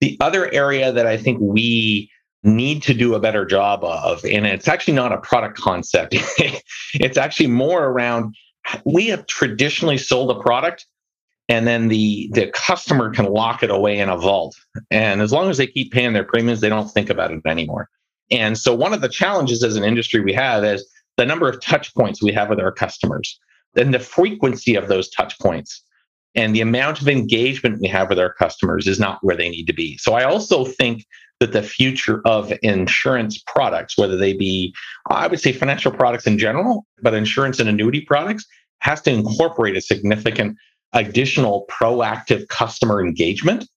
The 0.00 0.16
other 0.20 0.50
area 0.52 0.90
that 0.92 1.06
I 1.06 1.16
think 1.16 1.38
we 1.40 2.10
need 2.42 2.82
to 2.84 2.94
do 2.94 3.14
a 3.14 3.20
better 3.20 3.44
job 3.44 3.84
of. 3.84 4.24
And 4.24 4.46
it's 4.46 4.68
actually 4.68 4.94
not 4.94 5.12
a 5.12 5.18
product 5.18 5.58
concept, 5.58 6.14
it's 6.94 7.18
actually 7.18 7.48
more 7.48 7.86
around 7.86 8.34
we 8.84 9.06
have 9.08 9.26
traditionally 9.26 9.98
sold 9.98 10.30
a 10.30 10.40
product 10.40 10.86
and 11.48 11.66
then 11.66 11.88
the 11.88 12.30
the 12.32 12.50
customer 12.54 13.12
can 13.12 13.26
lock 13.26 13.62
it 13.62 13.70
away 13.70 13.98
in 13.98 14.08
a 14.08 14.16
vault. 14.16 14.56
And 14.90 15.20
as 15.20 15.32
long 15.32 15.50
as 15.50 15.58
they 15.58 15.66
keep 15.66 15.92
paying 15.92 16.12
their 16.12 16.24
premiums 16.24 16.60
they 16.60 16.68
don't 16.68 16.90
think 16.90 17.10
about 17.10 17.32
it 17.32 17.42
anymore. 17.46 17.88
And 18.30 18.56
so 18.56 18.74
one 18.74 18.92
of 18.92 19.00
the 19.00 19.08
challenges 19.08 19.64
as 19.64 19.76
an 19.76 19.84
industry 19.84 20.20
we 20.20 20.32
have 20.32 20.64
is 20.64 20.88
the 21.16 21.26
number 21.26 21.48
of 21.48 21.60
touch 21.60 21.92
points 21.94 22.22
we 22.22 22.32
have 22.32 22.48
with 22.48 22.60
our 22.60 22.72
customers 22.72 23.38
and 23.76 23.92
the 23.92 23.98
frequency 23.98 24.74
of 24.76 24.88
those 24.88 25.10
touch 25.10 25.38
points 25.38 25.82
and 26.36 26.54
the 26.54 26.60
amount 26.60 27.00
of 27.00 27.08
engagement 27.08 27.80
we 27.80 27.88
have 27.88 28.08
with 28.08 28.18
our 28.18 28.32
customers 28.32 28.86
is 28.86 29.00
not 29.00 29.18
where 29.22 29.36
they 29.36 29.48
need 29.48 29.66
to 29.66 29.72
be. 29.72 29.96
So 29.98 30.14
i 30.14 30.24
also 30.24 30.64
think 30.64 31.04
that 31.40 31.52
the 31.52 31.62
future 31.62 32.20
of 32.24 32.52
insurance 32.62 33.42
products 33.46 33.98
whether 33.98 34.16
they 34.16 34.32
be 34.32 34.74
i 35.10 35.26
would 35.26 35.40
say 35.40 35.52
financial 35.52 35.90
products 35.90 36.26
in 36.26 36.38
general 36.38 36.84
but 37.02 37.14
insurance 37.14 37.58
and 37.58 37.68
annuity 37.68 38.00
products 38.02 38.46
has 38.80 39.00
to 39.02 39.10
incorporate 39.10 39.76
a 39.76 39.80
significant 39.80 40.56
additional 40.92 41.66
proactive 41.70 42.48
customer 42.48 43.04
engagement, 43.04 43.68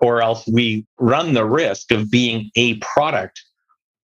or 0.00 0.22
else 0.22 0.46
we 0.46 0.86
run 0.98 1.34
the 1.34 1.44
risk 1.44 1.90
of 1.92 2.10
being 2.10 2.50
a 2.56 2.76
product 2.76 3.42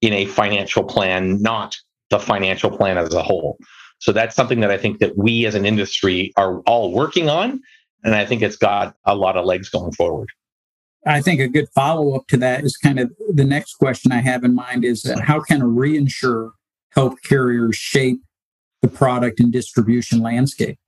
in 0.01 0.13
a 0.13 0.27
financial 0.27 0.85
plan, 0.85 1.41
not 1.41 1.77
the 2.11 2.19
financial 2.19 2.71
plan 2.71 2.99
as 2.99 3.15
a 3.15 3.23
whole. 3.23 3.57
So 3.99 4.13
that's 4.13 4.37
something 4.37 4.61
that 4.61 4.71
I 4.71 4.77
think 4.77 4.99
that 4.99 5.17
we 5.17 5.47
as 5.47 5.55
an 5.55 5.65
industry 5.65 6.33
are 6.37 6.61
all 6.61 6.93
working 6.93 7.29
on. 7.29 7.61
And 8.03 8.15
I 8.15 8.27
think 8.27 8.43
it's 8.43 8.57
got 8.57 8.95
a 9.07 9.15
lot 9.15 9.37
of 9.37 9.47
legs 9.47 9.71
going 9.71 9.93
forward. 9.93 10.29
I 11.07 11.21
think 11.21 11.41
a 11.41 11.49
good 11.49 11.69
follow 11.75 12.15
up 12.15 12.27
to 12.29 12.37
that 12.39 12.65
is 12.65 12.77
kind 12.77 12.99
of 12.99 13.13
the 13.33 13.45
next 13.45 13.75
question 13.75 14.13
I 14.13 14.21
have 14.21 14.45
in 14.45 14.55
mind 14.55 14.85
is 14.85 15.03
that 15.03 15.21
how 15.21 15.41
can 15.41 15.61
a 15.61 15.67
reinsurer 15.67 16.53
help 16.91 17.21
carriers 17.23 17.77
shape 17.77 18.21
the 18.81 18.89
product 18.89 19.41
and 19.41 19.53
distribution 19.53 20.21
landscape? 20.21 20.79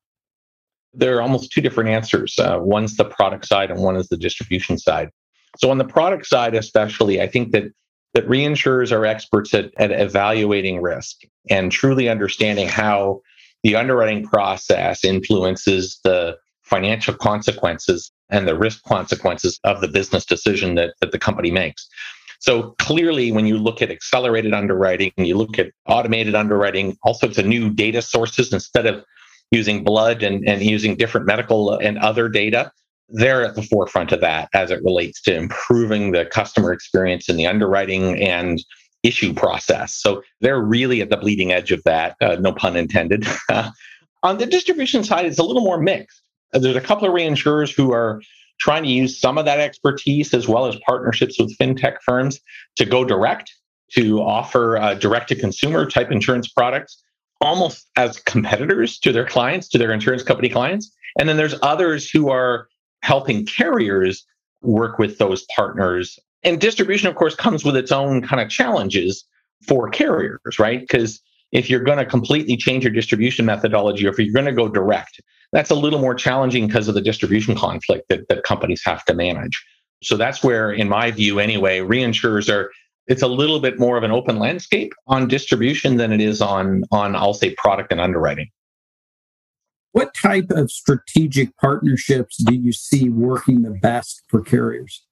There 0.94 1.16
are 1.16 1.22
almost 1.22 1.52
two 1.52 1.60
different 1.60 1.90
answers. 1.90 2.38
Uh, 2.38 2.58
one's 2.60 2.96
the 2.96 3.04
product 3.04 3.46
side 3.46 3.70
and 3.70 3.82
one 3.82 3.96
is 3.96 4.08
the 4.08 4.16
distribution 4.16 4.78
side. 4.78 5.10
So 5.58 5.70
on 5.70 5.78
the 5.78 5.84
product 5.84 6.26
side, 6.26 6.54
especially, 6.54 7.20
I 7.20 7.26
think 7.26 7.52
that 7.52 7.64
that 8.14 8.26
reinsurers 8.28 8.92
are 8.92 9.04
experts 9.04 9.52
at, 9.52 9.72
at 9.76 9.92
evaluating 9.92 10.80
risk 10.80 11.18
and 11.50 11.70
truly 11.70 12.08
understanding 12.08 12.66
how 12.66 13.20
the 13.62 13.76
underwriting 13.76 14.24
process 14.24 15.04
influences 15.04 16.00
the 16.02 16.38
financial 16.62 17.12
consequences 17.12 18.10
and 18.30 18.46
the 18.46 18.58
risk 18.58 18.82
consequences 18.84 19.58
of 19.64 19.80
the 19.80 19.88
business 19.88 20.24
decision 20.24 20.74
that, 20.74 20.94
that 21.00 21.12
the 21.12 21.18
company 21.18 21.50
makes. 21.50 21.88
So 22.40 22.74
clearly, 22.78 23.32
when 23.32 23.46
you 23.46 23.58
look 23.58 23.80
at 23.80 23.90
accelerated 23.90 24.52
underwriting, 24.52 25.12
you 25.16 25.36
look 25.36 25.58
at 25.58 25.70
automated 25.86 26.34
underwriting, 26.34 26.96
all 27.02 27.14
sorts 27.14 27.38
of 27.38 27.46
new 27.46 27.70
data 27.70 28.02
sources 28.02 28.52
instead 28.52 28.86
of 28.86 29.04
using 29.50 29.84
blood 29.84 30.22
and, 30.22 30.46
and 30.46 30.62
using 30.62 30.96
different 30.96 31.26
medical 31.26 31.78
and 31.78 31.98
other 31.98 32.28
data, 32.28 32.70
they're 33.08 33.44
at 33.44 33.54
the 33.54 33.62
forefront 33.62 34.12
of 34.12 34.20
that 34.20 34.48
as 34.52 34.70
it 34.70 34.82
relates 34.82 35.22
to 35.22 35.34
improving 35.34 36.12
the 36.12 36.26
customer 36.26 36.72
experience 36.72 37.28
in 37.28 37.36
the 37.36 37.46
underwriting 37.46 38.20
and 38.22 38.62
issue 39.02 39.32
process. 39.32 39.94
So 39.94 40.22
they're 40.40 40.60
really 40.60 41.00
at 41.00 41.10
the 41.10 41.16
bleeding 41.16 41.52
edge 41.52 41.70
of 41.70 41.82
that, 41.84 42.16
uh, 42.20 42.36
no 42.40 42.52
pun 42.52 42.76
intended. 42.76 43.26
On 44.22 44.38
the 44.38 44.46
distribution 44.46 45.04
side, 45.04 45.26
it's 45.26 45.38
a 45.38 45.44
little 45.44 45.62
more 45.62 45.80
mixed. 45.80 46.20
There's 46.52 46.76
a 46.76 46.80
couple 46.80 47.08
of 47.08 47.14
reinsurers 47.14 47.74
who 47.74 47.92
are 47.92 48.22
trying 48.58 48.82
to 48.84 48.88
use 48.88 49.18
some 49.20 49.38
of 49.38 49.44
that 49.44 49.60
expertise 49.60 50.32
as 50.32 50.48
well 50.48 50.66
as 50.66 50.76
partnerships 50.86 51.38
with 51.38 51.56
fintech 51.58 51.96
firms 52.02 52.40
to 52.76 52.84
go 52.84 53.04
direct, 53.04 53.54
to 53.92 54.20
offer 54.22 54.78
uh, 54.78 54.94
direct 54.94 55.28
to 55.28 55.34
consumer 55.34 55.88
type 55.88 56.10
insurance 56.10 56.48
products 56.48 57.02
almost 57.40 57.90
as 57.96 58.18
competitors 58.20 58.98
to 58.98 59.12
their 59.12 59.26
clients, 59.26 59.68
to 59.68 59.78
their 59.78 59.92
insurance 59.92 60.22
company 60.22 60.48
clients. 60.48 60.90
And 61.18 61.28
then 61.28 61.36
there's 61.36 61.54
others 61.62 62.08
who 62.10 62.30
are 62.30 62.68
helping 63.02 63.46
carriers 63.46 64.24
work 64.62 64.98
with 64.98 65.18
those 65.18 65.44
partners. 65.54 66.18
And 66.42 66.60
distribution, 66.60 67.08
of 67.08 67.14
course, 67.14 67.34
comes 67.34 67.64
with 67.64 67.76
its 67.76 67.92
own 67.92 68.22
kind 68.22 68.40
of 68.40 68.48
challenges 68.48 69.24
for 69.66 69.88
carriers, 69.90 70.58
right? 70.58 70.80
Because 70.80 71.20
if 71.52 71.70
you're 71.70 71.80
going 71.80 71.98
to 71.98 72.04
completely 72.04 72.56
change 72.56 72.84
your 72.84 72.92
distribution 72.92 73.46
methodology 73.46 74.06
or 74.06 74.10
if 74.10 74.18
you're 74.18 74.32
going 74.32 74.46
to 74.46 74.52
go 74.52 74.68
direct, 74.68 75.20
that's 75.56 75.70
a 75.70 75.74
little 75.74 75.98
more 75.98 76.14
challenging 76.14 76.66
because 76.66 76.86
of 76.86 76.94
the 76.94 77.00
distribution 77.00 77.56
conflict 77.56 78.10
that, 78.10 78.28
that 78.28 78.42
companies 78.42 78.82
have 78.84 79.02
to 79.06 79.14
manage. 79.14 79.64
So 80.02 80.18
that's 80.18 80.44
where, 80.44 80.70
in 80.70 80.86
my 80.86 81.10
view 81.10 81.40
anyway, 81.40 81.78
reinsurers 81.78 82.52
are 82.52 82.70
it's 83.06 83.22
a 83.22 83.26
little 83.26 83.58
bit 83.58 83.78
more 83.78 83.96
of 83.96 84.02
an 84.02 84.10
open 84.10 84.38
landscape 84.38 84.92
on 85.06 85.28
distribution 85.28 85.96
than 85.96 86.12
it 86.12 86.20
is 86.20 86.42
on 86.42 86.82
on 86.92 87.16
I'll 87.16 87.32
say 87.32 87.54
product 87.54 87.90
and 87.90 88.02
underwriting. 88.02 88.50
What 89.92 90.12
type 90.20 90.50
of 90.50 90.70
strategic 90.70 91.56
partnerships 91.56 92.36
do 92.36 92.54
you 92.54 92.74
see 92.74 93.08
working 93.08 93.62
the 93.62 93.78
best 93.80 94.24
for 94.28 94.42
carriers? 94.42 95.06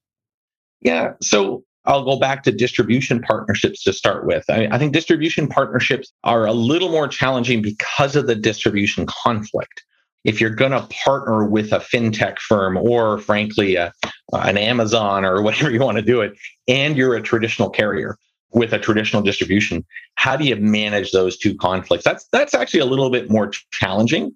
Yeah, 0.82 1.14
so 1.22 1.64
I'll 1.86 2.04
go 2.04 2.18
back 2.18 2.42
to 2.42 2.52
distribution 2.52 3.22
partnerships 3.22 3.82
to 3.84 3.94
start 3.94 4.26
with. 4.26 4.44
I, 4.50 4.58
mean, 4.58 4.72
I 4.72 4.78
think 4.78 4.92
distribution 4.92 5.48
partnerships 5.48 6.12
are 6.22 6.44
a 6.44 6.52
little 6.52 6.90
more 6.90 7.08
challenging 7.08 7.62
because 7.62 8.14
of 8.14 8.26
the 8.26 8.34
distribution 8.34 9.06
conflict 9.06 9.82
if 10.24 10.40
you're 10.40 10.50
going 10.50 10.72
to 10.72 10.86
partner 11.04 11.44
with 11.44 11.72
a 11.72 11.78
fintech 11.78 12.38
firm 12.38 12.76
or 12.76 13.18
frankly 13.18 13.76
a, 13.76 13.92
an 14.32 14.56
amazon 14.56 15.24
or 15.24 15.42
whatever 15.42 15.70
you 15.70 15.80
want 15.80 15.96
to 15.96 16.02
do 16.02 16.20
it 16.20 16.32
and 16.68 16.96
you're 16.96 17.14
a 17.14 17.22
traditional 17.22 17.70
carrier 17.70 18.16
with 18.52 18.72
a 18.72 18.78
traditional 18.78 19.22
distribution 19.22 19.84
how 20.16 20.36
do 20.36 20.44
you 20.44 20.56
manage 20.56 21.10
those 21.12 21.36
two 21.36 21.54
conflicts? 21.54 22.04
That's 22.04 22.26
that's 22.32 22.54
actually 22.54 22.80
a 22.80 22.86
little 22.86 23.10
bit 23.10 23.30
more 23.30 23.50
challenging. 23.72 24.32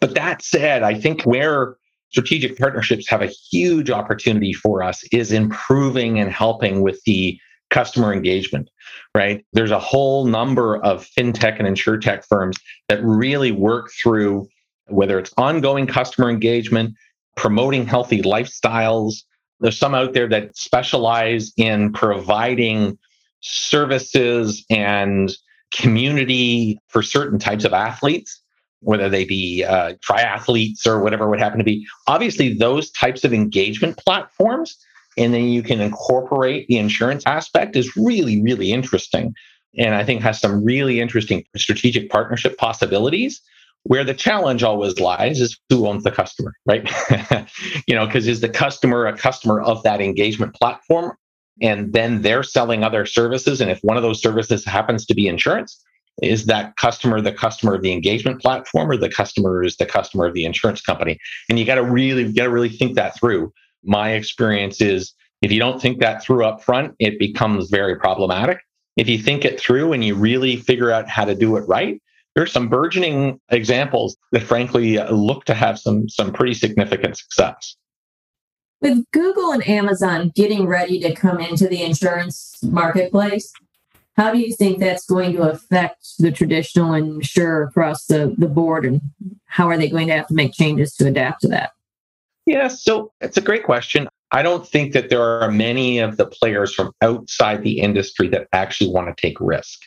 But 0.00 0.14
that 0.14 0.42
said 0.42 0.82
i 0.82 0.94
think 0.94 1.22
where 1.22 1.76
strategic 2.10 2.58
partnerships 2.58 3.08
have 3.08 3.22
a 3.22 3.26
huge 3.26 3.90
opportunity 3.90 4.52
for 4.52 4.82
us 4.82 5.02
is 5.12 5.32
improving 5.32 6.18
and 6.18 6.30
helping 6.30 6.82
with 6.82 7.00
the 7.04 7.38
customer 7.70 8.12
engagement 8.12 8.68
right? 9.14 9.44
There's 9.52 9.70
a 9.70 9.78
whole 9.78 10.24
number 10.24 10.76
of 10.82 11.06
fintech 11.16 11.58
and 11.58 11.68
insurtech 11.68 12.24
firms 12.26 12.56
that 12.88 13.02
really 13.04 13.52
work 13.52 13.90
through 14.02 14.48
whether 14.92 15.18
it's 15.18 15.32
ongoing 15.36 15.86
customer 15.86 16.30
engagement, 16.30 16.94
promoting 17.36 17.86
healthy 17.86 18.22
lifestyles. 18.22 19.22
There's 19.60 19.78
some 19.78 19.94
out 19.94 20.12
there 20.12 20.28
that 20.28 20.56
specialize 20.56 21.52
in 21.56 21.92
providing 21.92 22.98
services 23.40 24.64
and 24.70 25.32
community 25.72 26.78
for 26.88 27.02
certain 27.02 27.38
types 27.38 27.64
of 27.64 27.72
athletes, 27.72 28.40
whether 28.80 29.08
they 29.08 29.24
be 29.24 29.64
uh, 29.64 29.94
triathletes 30.06 30.86
or 30.86 31.00
whatever 31.00 31.28
would 31.28 31.40
happen 31.40 31.58
to 31.58 31.64
be. 31.64 31.86
Obviously, 32.06 32.52
those 32.54 32.90
types 32.90 33.24
of 33.24 33.32
engagement 33.32 33.96
platforms, 33.96 34.76
and 35.16 35.32
then 35.32 35.44
you 35.44 35.62
can 35.62 35.80
incorporate 35.80 36.66
the 36.68 36.78
insurance 36.78 37.24
aspect 37.26 37.76
is 37.76 37.96
really, 37.96 38.42
really 38.42 38.72
interesting. 38.72 39.34
And 39.78 39.94
I 39.94 40.04
think 40.04 40.20
has 40.22 40.38
some 40.38 40.62
really 40.64 41.00
interesting 41.00 41.44
strategic 41.56 42.10
partnership 42.10 42.58
possibilities 42.58 43.40
where 43.84 44.04
the 44.04 44.14
challenge 44.14 44.62
always 44.62 45.00
lies 45.00 45.40
is 45.40 45.58
who 45.68 45.86
owns 45.86 46.04
the 46.04 46.10
customer, 46.10 46.52
right? 46.66 46.88
you 47.86 47.94
know, 47.94 48.06
because 48.06 48.28
is 48.28 48.40
the 48.40 48.48
customer 48.48 49.06
a 49.06 49.16
customer 49.16 49.60
of 49.60 49.82
that 49.82 50.00
engagement 50.00 50.54
platform? 50.54 51.16
And 51.60 51.92
then 51.92 52.22
they're 52.22 52.42
selling 52.42 52.82
other 52.82 53.04
services. 53.06 53.60
And 53.60 53.70
if 53.70 53.80
one 53.82 53.96
of 53.96 54.02
those 54.02 54.22
services 54.22 54.64
happens 54.64 55.04
to 55.06 55.14
be 55.14 55.26
insurance, 55.26 55.82
is 56.22 56.46
that 56.46 56.76
customer 56.76 57.20
the 57.20 57.32
customer 57.32 57.74
of 57.74 57.82
the 57.82 57.92
engagement 57.92 58.40
platform 58.40 58.90
or 58.90 58.96
the 58.96 59.08
customer 59.08 59.62
is 59.62 59.76
the 59.76 59.86
customer 59.86 60.26
of 60.26 60.34
the 60.34 60.44
insurance 60.44 60.80
company? 60.80 61.18
And 61.48 61.58
you 61.58 61.64
got 61.64 61.76
to 61.76 61.84
really, 61.84 62.30
got 62.32 62.44
to 62.44 62.50
really 62.50 62.68
think 62.68 62.94
that 62.96 63.16
through. 63.18 63.52
My 63.82 64.12
experience 64.12 64.80
is 64.80 65.12
if 65.40 65.50
you 65.50 65.58
don't 65.58 65.82
think 65.82 65.98
that 66.00 66.22
through 66.22 66.44
up 66.44 66.62
front, 66.62 66.94
it 66.98 67.18
becomes 67.18 67.68
very 67.68 67.96
problematic. 67.96 68.60
If 68.96 69.08
you 69.08 69.18
think 69.18 69.44
it 69.44 69.58
through 69.58 69.92
and 69.92 70.04
you 70.04 70.14
really 70.14 70.56
figure 70.56 70.90
out 70.90 71.08
how 71.08 71.24
to 71.24 71.34
do 71.34 71.56
it 71.56 71.66
right, 71.66 72.00
there's 72.34 72.52
some 72.52 72.68
burgeoning 72.68 73.40
examples 73.50 74.16
that 74.32 74.42
frankly 74.42 74.98
uh, 74.98 75.10
look 75.12 75.44
to 75.44 75.54
have 75.54 75.78
some 75.78 76.08
some 76.08 76.32
pretty 76.32 76.54
significant 76.54 77.16
success. 77.16 77.76
With 78.80 79.04
google 79.12 79.52
and 79.52 79.66
amazon 79.68 80.32
getting 80.34 80.66
ready 80.66 80.98
to 81.00 81.14
come 81.14 81.38
into 81.38 81.68
the 81.68 81.82
insurance 81.82 82.58
marketplace 82.62 83.52
how 84.16 84.32
do 84.32 84.38
you 84.38 84.54
think 84.54 84.78
that's 84.78 85.06
going 85.06 85.32
to 85.34 85.42
affect 85.42 86.18
the 86.18 86.30
traditional 86.30 86.92
insurer 86.92 87.64
across 87.64 88.06
the, 88.06 88.34
the 88.36 88.48
board 88.48 88.84
and 88.84 89.00
how 89.46 89.68
are 89.68 89.78
they 89.78 89.88
going 89.88 90.08
to 90.08 90.14
have 90.14 90.26
to 90.26 90.34
make 90.34 90.52
changes 90.52 90.94
to 90.96 91.06
adapt 91.06 91.42
to 91.42 91.48
that? 91.48 91.72
Yeah 92.46 92.68
so 92.68 93.12
it's 93.20 93.36
a 93.36 93.40
great 93.42 93.64
question. 93.64 94.08
I 94.32 94.42
don't 94.42 94.66
think 94.66 94.94
that 94.94 95.10
there 95.10 95.22
are 95.22 95.50
many 95.50 95.98
of 95.98 96.16
the 96.16 96.26
players 96.26 96.74
from 96.74 96.92
outside 97.02 97.62
the 97.62 97.80
industry 97.80 98.28
that 98.28 98.48
actually 98.52 98.90
want 98.90 99.14
to 99.14 99.20
take 99.20 99.36
risk 99.40 99.80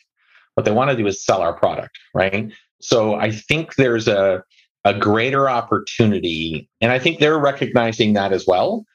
what 0.55 0.65
they 0.65 0.71
want 0.71 0.89
to 0.89 0.97
do 0.97 1.07
is 1.07 1.23
sell 1.23 1.41
our 1.41 1.53
product, 1.53 1.97
right? 2.13 2.51
So 2.81 3.15
I 3.15 3.31
think 3.31 3.75
there's 3.75 4.07
a, 4.07 4.43
a 4.83 4.93
greater 4.93 5.49
opportunity, 5.49 6.69
and 6.81 6.91
I 6.91 6.99
think 6.99 7.19
they're 7.19 7.39
recognizing 7.39 8.13
that 8.13 8.33
as 8.33 8.45
well, 8.47 8.85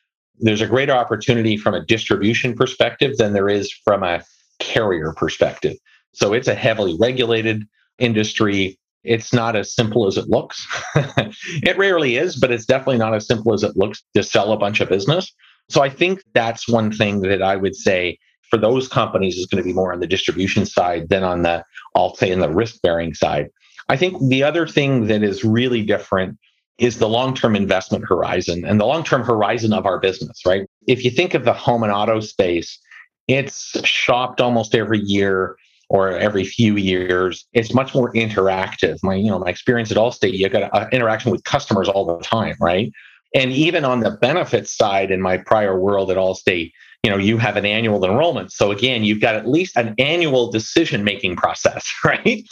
there's 0.41 0.63
a 0.63 0.67
greater 0.67 0.93
opportunity 0.93 1.57
from 1.57 1.75
a 1.75 1.85
distribution 1.85 2.55
perspective 2.55 3.19
than 3.19 3.33
there 3.33 3.49
is 3.49 3.73
from 3.85 4.03
a 4.03 4.25
carrier 4.59 5.13
perspective. 5.13 5.77
So 6.13 6.33
it's 6.33 6.49
a 6.49 6.55
heavily 6.55 6.97
regulated 6.99 7.65
industry. 7.99 8.79
It's 9.05 9.33
not 9.33 9.55
as 9.55 9.75
simple 9.75 10.07
as 10.07 10.17
it 10.17 10.29
looks. 10.29 10.67
it 10.97 11.77
rarely 11.79 12.17
is, 12.17 12.37
but 12.37 12.51
it's 12.51 12.67
definitely 12.67 12.99
not 12.99 13.15
as 13.15 13.27
simple 13.27 13.53
as 13.53 13.63
it 13.63 13.77
looks 13.77 14.03
to 14.15 14.23
sell 14.23 14.53
a 14.53 14.59
bunch 14.59 14.81
of 14.81 14.89
business. 14.89 15.33
So 15.69 15.83
I 15.83 15.89
think 15.89 16.23
that's 16.35 16.69
one 16.69 16.91
thing 16.91 17.21
that 17.23 17.43
I 17.43 17.57
would 17.57 17.77
say 17.77 18.19
for 18.51 18.59
those 18.59 18.89
companies 18.89 19.37
is 19.37 19.47
going 19.47 19.63
to 19.63 19.67
be 19.67 19.73
more 19.73 19.93
on 19.93 20.01
the 20.01 20.07
distribution 20.07 20.67
side 20.67 21.09
than 21.09 21.25
on 21.25 21.43
the, 21.43 21.65
I'll 21.95 22.15
say, 22.17 22.31
in 22.31 22.41
the 22.41 22.51
risk 22.51 22.83
bearing 22.83 23.15
side. 23.15 23.49
I 23.89 23.97
think 23.97 24.17
the 24.29 24.43
other 24.43 24.67
thing 24.67 25.07
that 25.07 25.23
is 25.23 25.45
really 25.45 25.83
different 25.83 26.39
is 26.79 26.99
the 26.99 27.09
long 27.09 27.35
term 27.35 27.55
investment 27.55 28.05
horizon 28.09 28.65
and 28.65 28.81
the 28.81 28.87
long 28.87 29.05
term 29.05 29.23
horizon 29.23 29.73
of 29.73 29.87
our 29.87 30.01
business, 30.01 30.43
right? 30.47 30.67
If 30.87 31.05
you 31.05 31.11
think 31.11 31.35
of 31.35 31.45
the 31.45 31.53
home 31.53 31.83
and 31.83 31.93
auto 31.93 32.21
space, 32.21 32.79
it's 33.29 33.77
shopped 33.87 34.41
almost 34.41 34.75
every 34.75 35.01
year 35.01 35.57
or 35.89 36.17
every 36.17 36.45
few 36.45 36.77
years. 36.77 37.47
It's 37.53 37.75
much 37.75 37.95
more 37.95 38.13
interactive. 38.13 38.99
My, 39.03 39.15
you 39.15 39.29
know, 39.29 39.41
my 39.41 39.51
experience 39.51 39.91
at 39.91 39.97
Allstate, 39.97 40.39
you 40.39 40.49
got 40.49 40.73
uh, 40.73 40.87
interaction 40.93 41.31
with 41.31 41.45
customers 41.45 41.89
all 41.89 42.07
the 42.07 42.25
time, 42.25 42.55
right? 42.61 42.91
And 43.35 43.53
even 43.53 43.85
on 43.85 44.01
the 44.01 44.13
benefits 44.13 44.77
side 44.77 45.11
in 45.11 45.21
my 45.21 45.37
prior 45.37 45.79
world 45.79 46.11
at 46.11 46.17
Allstate, 46.17 46.73
you 47.03 47.11
know, 47.11 47.17
you 47.17 47.39
have 47.39 47.57
an 47.57 47.65
annual 47.65 48.05
enrollment. 48.05 48.53
So 48.53 48.71
again, 48.71 49.05
you've 49.05 49.21
got 49.21 49.35
at 49.35 49.49
least 49.49 49.77
an 49.77 49.95
annual 49.99 50.51
decision 50.51 51.03
making 51.03 51.37
process, 51.37 51.91
right? 52.05 52.45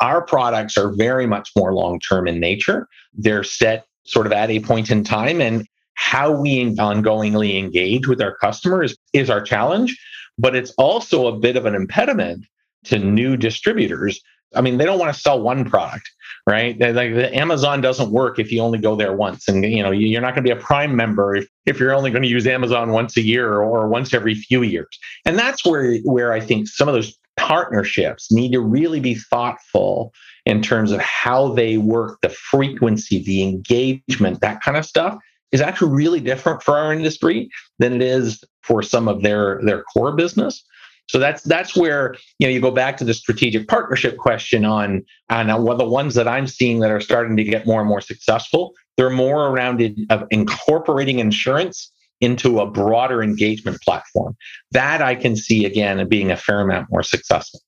Our 0.00 0.22
products 0.22 0.76
are 0.76 0.92
very 0.92 1.26
much 1.26 1.50
more 1.56 1.72
long 1.72 2.00
term 2.00 2.28
in 2.28 2.38
nature. 2.38 2.86
They're 3.14 3.44
set 3.44 3.86
sort 4.04 4.26
of 4.26 4.32
at 4.32 4.50
a 4.50 4.60
point 4.60 4.90
in 4.90 5.04
time 5.04 5.40
and 5.40 5.66
how 5.94 6.32
we 6.32 6.62
ongoingly 6.76 7.58
engage 7.58 8.06
with 8.06 8.20
our 8.20 8.36
customers 8.36 8.96
is 9.12 9.30
our 9.30 9.40
challenge, 9.40 9.98
but 10.36 10.54
it's 10.54 10.72
also 10.72 11.26
a 11.26 11.38
bit 11.38 11.56
of 11.56 11.64
an 11.64 11.74
impediment 11.74 12.44
to 12.84 12.98
new 12.98 13.36
distributors. 13.36 14.20
I 14.56 14.60
mean, 14.60 14.78
they 14.78 14.84
don't 14.84 14.98
want 14.98 15.14
to 15.14 15.20
sell 15.20 15.40
one 15.40 15.68
product 15.68 16.10
right? 16.46 16.78
Like 16.78 17.14
the 17.14 17.34
Amazon 17.34 17.80
doesn't 17.80 18.10
work 18.10 18.38
if 18.38 18.52
you 18.52 18.60
only 18.60 18.78
go 18.78 18.96
there 18.96 19.14
once, 19.14 19.48
and 19.48 19.64
you 19.64 19.82
know 19.82 19.90
you're 19.90 20.20
not 20.20 20.34
going 20.34 20.44
to 20.44 20.54
be 20.54 20.58
a 20.58 20.62
Prime 20.62 20.94
member 20.94 21.36
if, 21.36 21.46
if 21.66 21.80
you're 21.80 21.94
only 21.94 22.10
going 22.10 22.22
to 22.22 22.28
use 22.28 22.46
Amazon 22.46 22.92
once 22.92 23.16
a 23.16 23.22
year 23.22 23.60
or 23.60 23.88
once 23.88 24.12
every 24.12 24.34
few 24.34 24.62
years. 24.62 24.98
And 25.24 25.38
that's 25.38 25.64
where 25.64 25.96
where 25.98 26.32
I 26.32 26.40
think 26.40 26.68
some 26.68 26.88
of 26.88 26.94
those 26.94 27.16
partnerships 27.36 28.30
need 28.30 28.52
to 28.52 28.60
really 28.60 29.00
be 29.00 29.14
thoughtful 29.14 30.12
in 30.46 30.62
terms 30.62 30.92
of 30.92 31.00
how 31.00 31.52
they 31.54 31.78
work, 31.78 32.20
the 32.20 32.28
frequency, 32.28 33.22
the 33.24 33.42
engagement, 33.42 34.40
that 34.40 34.62
kind 34.62 34.76
of 34.76 34.84
stuff 34.84 35.16
is 35.50 35.60
actually 35.60 35.92
really 35.92 36.20
different 36.20 36.62
for 36.62 36.76
our 36.76 36.92
industry 36.92 37.48
than 37.78 37.94
it 37.94 38.02
is 38.02 38.44
for 38.62 38.82
some 38.82 39.08
of 39.08 39.22
their 39.22 39.60
their 39.62 39.82
core 39.84 40.12
business. 40.12 40.62
So 41.06 41.18
that's 41.18 41.42
that's 41.42 41.76
where 41.76 42.16
you 42.38 42.46
know 42.46 42.52
you 42.52 42.60
go 42.60 42.70
back 42.70 42.96
to 42.98 43.04
the 43.04 43.14
strategic 43.14 43.68
partnership 43.68 44.16
question 44.16 44.64
on 44.64 45.04
on 45.30 45.48
well, 45.62 45.76
the 45.76 45.84
ones 45.84 46.14
that 46.14 46.26
I'm 46.26 46.46
seeing 46.46 46.80
that 46.80 46.90
are 46.90 47.00
starting 47.00 47.36
to 47.36 47.44
get 47.44 47.66
more 47.66 47.80
and 47.80 47.88
more 47.88 48.00
successful. 48.00 48.72
They're 48.96 49.10
more 49.10 49.48
around 49.48 49.82
of 50.10 50.24
incorporating 50.30 51.18
insurance 51.18 51.90
into 52.20 52.60
a 52.60 52.70
broader 52.70 53.22
engagement 53.22 53.80
platform. 53.82 54.36
That 54.70 55.02
I 55.02 55.14
can 55.14 55.36
see 55.36 55.64
again 55.64 56.06
being 56.08 56.30
a 56.30 56.36
fair 56.36 56.60
amount 56.60 56.88
more 56.90 57.02
successful. 57.02 57.60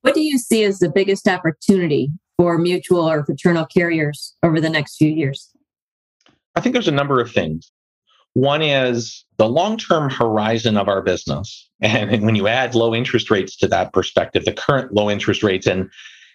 What 0.00 0.14
do 0.14 0.20
you 0.20 0.38
see 0.38 0.64
as 0.64 0.78
the 0.78 0.90
biggest 0.90 1.28
opportunity 1.28 2.10
for 2.36 2.58
mutual 2.58 3.08
or 3.08 3.24
fraternal 3.24 3.66
carriers 3.66 4.34
over 4.42 4.60
the 4.60 4.70
next 4.70 4.96
few 4.96 5.10
years? 5.10 5.50
I 6.54 6.60
think 6.60 6.72
there's 6.72 6.88
a 6.88 6.92
number 6.92 7.20
of 7.20 7.30
things. 7.30 7.70
One 8.34 8.62
is 8.62 9.24
the 9.36 9.48
long 9.48 9.76
term 9.76 10.08
horizon 10.10 10.76
of 10.76 10.88
our 10.88 11.02
business. 11.02 11.68
And 11.80 12.24
when 12.24 12.36
you 12.36 12.46
add 12.46 12.74
low 12.74 12.94
interest 12.94 13.30
rates 13.30 13.56
to 13.56 13.68
that 13.68 13.92
perspective, 13.92 14.44
the 14.44 14.52
current 14.52 14.94
low 14.94 15.10
interest 15.10 15.42
rates 15.42 15.66
and 15.66 15.90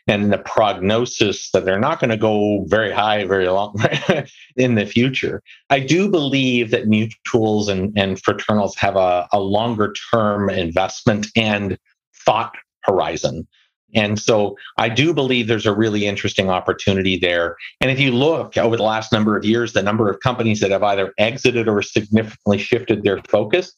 and 0.09 0.31
the 0.31 0.37
prognosis 0.37 1.51
that 1.51 1.65
they're 1.65 1.79
not 1.79 1.99
going 1.99 2.09
to 2.09 2.17
go 2.17 2.63
very 2.67 2.91
high 2.91 3.25
very 3.25 3.49
long 3.49 3.75
in 4.55 4.75
the 4.75 4.85
future. 4.85 5.43
I 5.69 5.81
do 5.81 6.09
believe 6.09 6.71
that 6.71 6.85
mutuals 6.85 7.67
and, 7.67 7.97
and 7.97 8.21
fraternals 8.21 8.77
have 8.77 8.95
a, 8.95 9.27
a 9.33 9.39
longer 9.39 9.93
term 10.11 10.49
investment 10.49 11.27
and 11.35 11.77
thought 12.25 12.55
horizon. 12.83 13.47
And 13.95 14.19
so 14.19 14.57
I 14.77 14.89
do 14.89 15.13
believe 15.13 15.47
there's 15.47 15.65
a 15.65 15.73
really 15.73 16.05
interesting 16.05 16.49
opportunity 16.49 17.17
there. 17.17 17.55
And 17.79 17.89
if 17.89 17.99
you 17.99 18.11
look 18.11 18.57
over 18.57 18.75
the 18.75 18.83
last 18.83 19.11
number 19.11 19.37
of 19.37 19.45
years, 19.45 19.73
the 19.73 19.81
number 19.81 20.09
of 20.09 20.19
companies 20.19 20.59
that 20.59 20.71
have 20.71 20.83
either 20.83 21.13
exited 21.17 21.67
or 21.67 21.81
significantly 21.81 22.57
shifted 22.57 23.03
their 23.03 23.21
focus, 23.29 23.73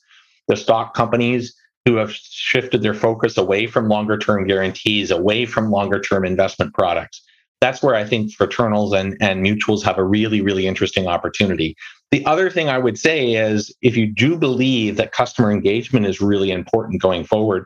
the 0.47 0.57
stock 0.57 0.95
companies 0.95 1.55
who 1.85 1.95
have 1.95 2.11
shifted 2.11 2.81
their 2.81 2.93
focus 2.93 3.37
away 3.37 3.67
from 3.67 3.87
longer 3.87 4.17
term 4.17 4.47
guarantees, 4.47 5.11
away 5.11 5.45
from 5.45 5.71
longer 5.71 5.99
term 5.99 6.25
investment 6.25 6.73
products. 6.73 7.21
That's 7.61 7.83
where 7.83 7.95
I 7.95 8.05
think 8.05 8.31
fraternals 8.31 8.93
and, 8.93 9.17
and 9.21 9.45
mutuals 9.45 9.83
have 9.83 9.97
a 9.97 10.03
really, 10.03 10.41
really 10.41 10.65
interesting 10.65 11.07
opportunity. 11.07 11.75
The 12.11 12.25
other 12.25 12.49
thing 12.49 12.69
I 12.69 12.77
would 12.77 12.97
say 12.97 13.33
is 13.33 13.73
if 13.81 13.97
you 13.97 14.07
do 14.07 14.37
believe 14.37 14.95
that 14.95 15.11
customer 15.11 15.51
engagement 15.51 16.05
is 16.05 16.21
really 16.21 16.51
important 16.51 17.01
going 17.01 17.25
forward, 17.25 17.65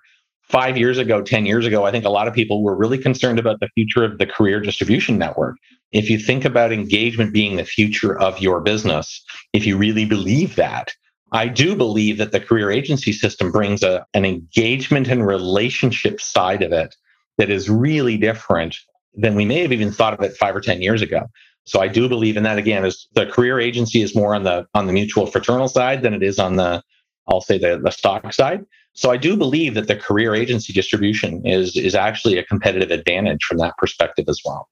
five 0.49 0.77
years 0.77 0.97
ago, 0.97 1.21
10 1.21 1.45
years 1.45 1.65
ago, 1.65 1.85
I 1.85 1.91
think 1.91 2.05
a 2.05 2.09
lot 2.09 2.27
of 2.27 2.33
people 2.33 2.63
were 2.63 2.75
really 2.75 2.97
concerned 2.97 3.39
about 3.39 3.59
the 3.59 3.69
future 3.75 4.03
of 4.03 4.17
the 4.17 4.25
career 4.25 4.59
distribution 4.59 5.17
network. 5.17 5.57
If 5.91 6.09
you 6.09 6.17
think 6.17 6.45
about 6.45 6.71
engagement 6.71 7.33
being 7.33 7.55
the 7.55 7.65
future 7.65 8.19
of 8.19 8.39
your 8.39 8.61
business, 8.61 9.23
if 9.53 9.65
you 9.65 9.77
really 9.77 10.05
believe 10.05 10.55
that, 10.55 10.91
I 11.31 11.47
do 11.47 11.75
believe 11.75 12.17
that 12.19 12.31
the 12.31 12.39
career 12.39 12.69
agency 12.69 13.11
system 13.11 13.51
brings 13.51 13.81
a, 13.81 14.05
an 14.13 14.25
engagement 14.25 15.07
and 15.07 15.25
relationship 15.25 16.21
side 16.21 16.61
of 16.61 16.71
it 16.71 16.95
that 17.37 17.49
is 17.49 17.69
really 17.69 18.17
different 18.17 18.77
than 19.15 19.35
we 19.35 19.45
may 19.45 19.61
have 19.61 19.71
even 19.71 19.91
thought 19.91 20.13
of 20.13 20.21
it 20.21 20.37
five 20.37 20.55
or 20.55 20.61
10 20.61 20.81
years 20.81 21.01
ago. 21.01 21.21
So 21.65 21.79
I 21.79 21.87
do 21.87 22.09
believe 22.09 22.37
in 22.37 22.43
that 22.43 22.57
again, 22.57 22.85
is 22.85 23.07
the 23.13 23.25
career 23.25 23.59
agency 23.59 24.01
is 24.01 24.15
more 24.15 24.35
on 24.35 24.43
the 24.43 24.65
on 24.73 24.85
the 24.85 24.93
mutual 24.93 25.25
fraternal 25.25 25.67
side 25.67 26.01
than 26.01 26.13
it 26.13 26.21
is 26.21 26.37
on 26.37 26.57
the 26.57 26.83
I'll 27.27 27.41
say 27.41 27.57
the, 27.57 27.79
the 27.81 27.91
stock 27.91 28.33
side. 28.33 28.65
So 28.93 29.09
I 29.09 29.17
do 29.17 29.35
believe 29.35 29.73
that 29.73 29.87
the 29.87 29.95
career 29.95 30.35
agency 30.35 30.71
distribution 30.71 31.45
is 31.45 31.75
is 31.75 31.95
actually 31.95 32.37
a 32.37 32.43
competitive 32.43 32.91
advantage 32.91 33.43
from 33.43 33.57
that 33.57 33.75
perspective 33.77 34.25
as 34.27 34.39
well. 34.45 34.69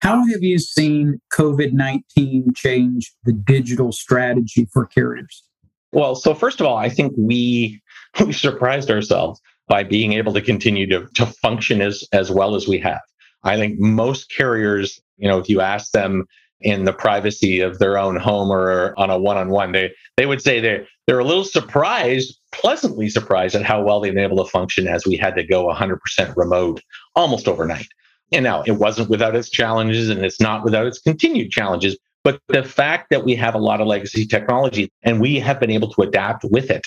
How 0.00 0.24
have 0.26 0.42
you 0.42 0.58
seen 0.58 1.20
COVID 1.32 1.72
19 1.72 2.54
change 2.54 3.12
the 3.24 3.32
digital 3.32 3.92
strategy 3.92 4.68
for 4.72 4.86
carriers? 4.86 5.44
Well, 5.92 6.14
so 6.14 6.34
first 6.34 6.60
of 6.60 6.66
all, 6.66 6.76
I 6.76 6.88
think 6.88 7.12
we 7.16 7.80
we 8.24 8.32
surprised 8.32 8.90
ourselves 8.90 9.40
by 9.68 9.84
being 9.84 10.12
able 10.12 10.32
to 10.32 10.40
continue 10.40 10.86
to, 10.86 11.06
to 11.14 11.24
function 11.24 11.80
as, 11.80 12.04
as 12.12 12.30
well 12.30 12.54
as 12.54 12.66
we 12.68 12.78
have. 12.80 13.00
I 13.44 13.56
think 13.56 13.78
most 13.78 14.30
carriers, 14.30 15.00
you 15.16 15.28
know, 15.28 15.38
if 15.38 15.48
you 15.48 15.60
ask 15.60 15.92
them 15.92 16.24
in 16.60 16.84
the 16.84 16.92
privacy 16.92 17.60
of 17.60 17.78
their 17.78 17.96
own 17.98 18.16
home 18.16 18.50
or 18.50 18.94
on 18.98 19.10
a 19.10 19.18
one-on-one, 19.18 19.72
they 19.72 19.90
they 20.16 20.26
would 20.26 20.40
say 20.40 20.60
they're 20.60 20.86
they're 21.06 21.18
a 21.18 21.24
little 21.24 21.44
surprised 21.44 22.38
pleasantly 22.52 23.08
surprised 23.08 23.54
at 23.54 23.64
how 23.64 23.82
well 23.82 24.00
they've 24.00 24.14
been 24.14 24.22
able 24.22 24.44
to 24.44 24.50
function 24.50 24.86
as 24.86 25.06
we 25.06 25.16
had 25.16 25.34
to 25.34 25.42
go 25.42 25.66
100% 25.66 25.98
remote 26.36 26.80
almost 27.16 27.48
overnight. 27.48 27.88
And 28.30 28.44
now 28.44 28.62
it 28.62 28.72
wasn't 28.72 29.10
without 29.10 29.34
its 29.34 29.50
challenges 29.50 30.08
and 30.08 30.24
it's 30.24 30.40
not 30.40 30.64
without 30.64 30.86
its 30.86 31.00
continued 31.00 31.50
challenges. 31.50 31.98
But 32.24 32.40
the 32.48 32.62
fact 32.62 33.08
that 33.10 33.24
we 33.24 33.34
have 33.34 33.54
a 33.54 33.58
lot 33.58 33.80
of 33.80 33.88
legacy 33.88 34.26
technology 34.26 34.92
and 35.02 35.20
we 35.20 35.40
have 35.40 35.58
been 35.58 35.70
able 35.70 35.90
to 35.92 36.02
adapt 36.02 36.44
with 36.44 36.70
it 36.70 36.86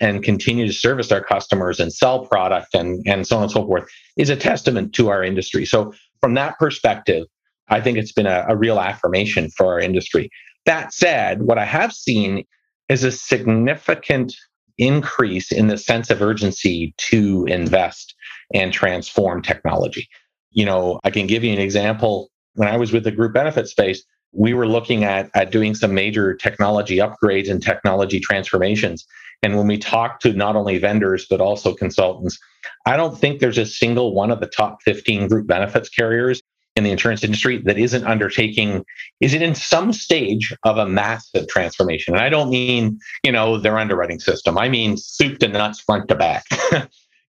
and 0.00 0.22
continue 0.22 0.66
to 0.66 0.72
service 0.72 1.10
our 1.10 1.22
customers 1.22 1.80
and 1.80 1.92
sell 1.92 2.26
product 2.26 2.74
and, 2.74 3.02
and 3.06 3.26
so 3.26 3.36
on 3.36 3.44
and 3.44 3.52
so 3.52 3.64
forth 3.64 3.88
is 4.16 4.28
a 4.28 4.36
testament 4.36 4.92
to 4.94 5.08
our 5.08 5.22
industry. 5.22 5.64
So, 5.64 5.94
from 6.20 6.34
that 6.34 6.58
perspective, 6.58 7.26
I 7.68 7.80
think 7.80 7.98
it's 7.98 8.12
been 8.12 8.26
a, 8.26 8.44
a 8.48 8.56
real 8.56 8.80
affirmation 8.80 9.50
for 9.50 9.66
our 9.66 9.78
industry. 9.78 10.30
That 10.66 10.92
said, 10.92 11.42
what 11.42 11.58
I 11.58 11.64
have 11.64 11.92
seen 11.92 12.44
is 12.88 13.04
a 13.04 13.12
significant 13.12 14.34
increase 14.78 15.52
in 15.52 15.68
the 15.68 15.78
sense 15.78 16.10
of 16.10 16.20
urgency 16.20 16.94
to 16.98 17.44
invest 17.46 18.14
and 18.52 18.72
transform 18.72 19.42
technology. 19.42 20.08
You 20.50 20.64
know, 20.64 21.00
I 21.04 21.10
can 21.10 21.26
give 21.26 21.44
you 21.44 21.52
an 21.52 21.58
example. 21.58 22.30
When 22.54 22.68
I 22.68 22.76
was 22.76 22.92
with 22.92 23.04
the 23.04 23.10
group 23.10 23.32
benefit 23.32 23.68
space, 23.68 24.04
we 24.32 24.52
were 24.52 24.66
looking 24.66 25.04
at, 25.04 25.30
at 25.34 25.52
doing 25.52 25.74
some 25.74 25.94
major 25.94 26.34
technology 26.34 26.96
upgrades 26.96 27.48
and 27.48 27.62
technology 27.62 28.18
transformations. 28.18 29.06
And 29.42 29.56
when 29.56 29.66
we 29.66 29.78
talk 29.78 30.20
to 30.20 30.32
not 30.32 30.56
only 30.56 30.78
vendors, 30.78 31.26
but 31.28 31.40
also 31.40 31.74
consultants, 31.74 32.38
I 32.86 32.96
don't 32.96 33.18
think 33.18 33.40
there's 33.40 33.58
a 33.58 33.66
single 33.66 34.14
one 34.14 34.30
of 34.30 34.40
the 34.40 34.46
top 34.46 34.78
15 34.82 35.28
group 35.28 35.46
benefits 35.46 35.88
carriers 35.88 36.42
in 36.76 36.84
the 36.84 36.90
insurance 36.90 37.22
industry 37.22 37.58
that 37.58 37.78
isn't 37.78 38.04
undertaking 38.04 38.84
is 39.20 39.32
it 39.32 39.42
in 39.42 39.54
some 39.54 39.92
stage 39.92 40.54
of 40.64 40.76
a 40.76 40.86
massive 40.86 41.46
transformation 41.48 42.14
and 42.14 42.22
i 42.22 42.28
don't 42.28 42.50
mean 42.50 42.98
you 43.22 43.32
know 43.32 43.58
their 43.58 43.78
underwriting 43.78 44.18
system 44.18 44.58
i 44.58 44.68
mean 44.68 44.96
soup 44.96 45.38
to 45.38 45.48
nuts 45.48 45.80
front 45.80 46.08
to 46.08 46.14
back 46.14 46.44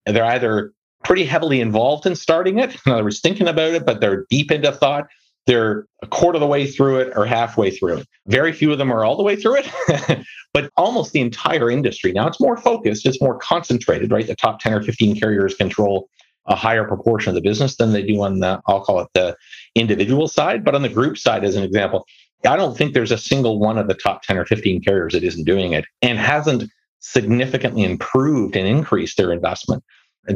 they're 0.07 0.25
either 0.25 0.73
pretty 1.05 1.25
heavily 1.25 1.61
involved 1.61 2.05
in 2.07 2.17
starting 2.17 2.59
it 2.59 2.77
in 2.85 2.93
other 2.93 3.05
words 3.05 3.21
thinking 3.21 3.49
about 3.49 3.73
it 3.75 3.87
but 3.87 4.01
they're 4.01 4.27
deep 4.31 4.51
into 4.51 4.73
thought 4.73 5.07
they're 5.49 5.87
a 6.03 6.07
quarter 6.07 6.37
of 6.37 6.41
the 6.41 6.47
way 6.47 6.67
through 6.67 6.99
it 6.99 7.13
or 7.17 7.25
halfway 7.25 7.71
through 7.71 7.97
it. 7.97 8.09
Very 8.27 8.53
few 8.53 8.71
of 8.71 8.77
them 8.77 8.93
are 8.93 9.03
all 9.03 9.17
the 9.17 9.23
way 9.23 9.35
through 9.35 9.57
it, 9.61 10.27
but 10.53 10.71
almost 10.77 11.13
the 11.13 11.23
entire 11.23 11.71
industry. 11.71 12.13
Now 12.13 12.29
it's 12.29 12.39
more 12.39 12.59
focused, 12.59 13.07
it's 13.07 13.23
more 13.23 13.39
concentrated, 13.39 14.13
right? 14.13 14.27
The 14.27 14.37
top 14.37 14.61
10 14.61 14.75
or 14.75 14.83
15 14.83 15.19
carriers 15.19 15.55
control 15.55 16.11
a 16.49 16.57
higher 16.57 16.85
proportion 16.85 17.31
of 17.31 17.35
the 17.35 17.41
business 17.41 17.77
than 17.77 17.93
they 17.93 18.03
do 18.03 18.21
on 18.23 18.41
the, 18.41 18.61
I'll 18.67 18.81
call 18.81 19.01
it 19.01 19.09
the 19.15 19.37
individual 19.75 20.29
side. 20.29 20.65
But 20.65 20.75
on 20.75 20.83
the 20.83 20.89
group 20.89 21.19
side, 21.19 21.45
as 21.45 21.57
an 21.57 21.63
example, 21.63 22.07
I 22.47 22.57
don't 22.57 22.77
think 22.77 22.95
there's 22.95 23.13
a 23.13 23.19
single 23.19 23.59
one 23.59 23.79
of 23.79 23.89
the 23.89 23.95
top 23.95 24.23
10 24.23 24.39
or 24.39 24.45
15 24.45 24.83
carriers 24.83 25.13
that 25.13 25.25
isn't 25.25 25.45
doing 25.45 25.73
it 25.73 25.85
and 26.03 26.19
hasn't 26.19 26.71
significantly 27.01 27.85
improved 27.85 28.57
and 28.57 28.67
increased 28.67 29.17
their 29.17 29.33
investment 29.33 29.85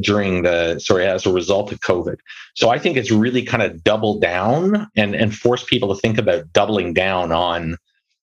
during 0.00 0.42
the 0.42 0.78
sorry 0.78 1.04
as 1.06 1.26
a 1.26 1.32
result 1.32 1.70
of 1.70 1.80
covid 1.80 2.16
so 2.54 2.70
i 2.70 2.78
think 2.78 2.96
it's 2.96 3.10
really 3.10 3.42
kind 3.42 3.62
of 3.62 3.82
double 3.84 4.18
down 4.18 4.88
and 4.96 5.14
and 5.14 5.34
force 5.34 5.64
people 5.64 5.94
to 5.94 6.00
think 6.00 6.18
about 6.18 6.50
doubling 6.52 6.94
down 6.94 7.30
on 7.30 7.76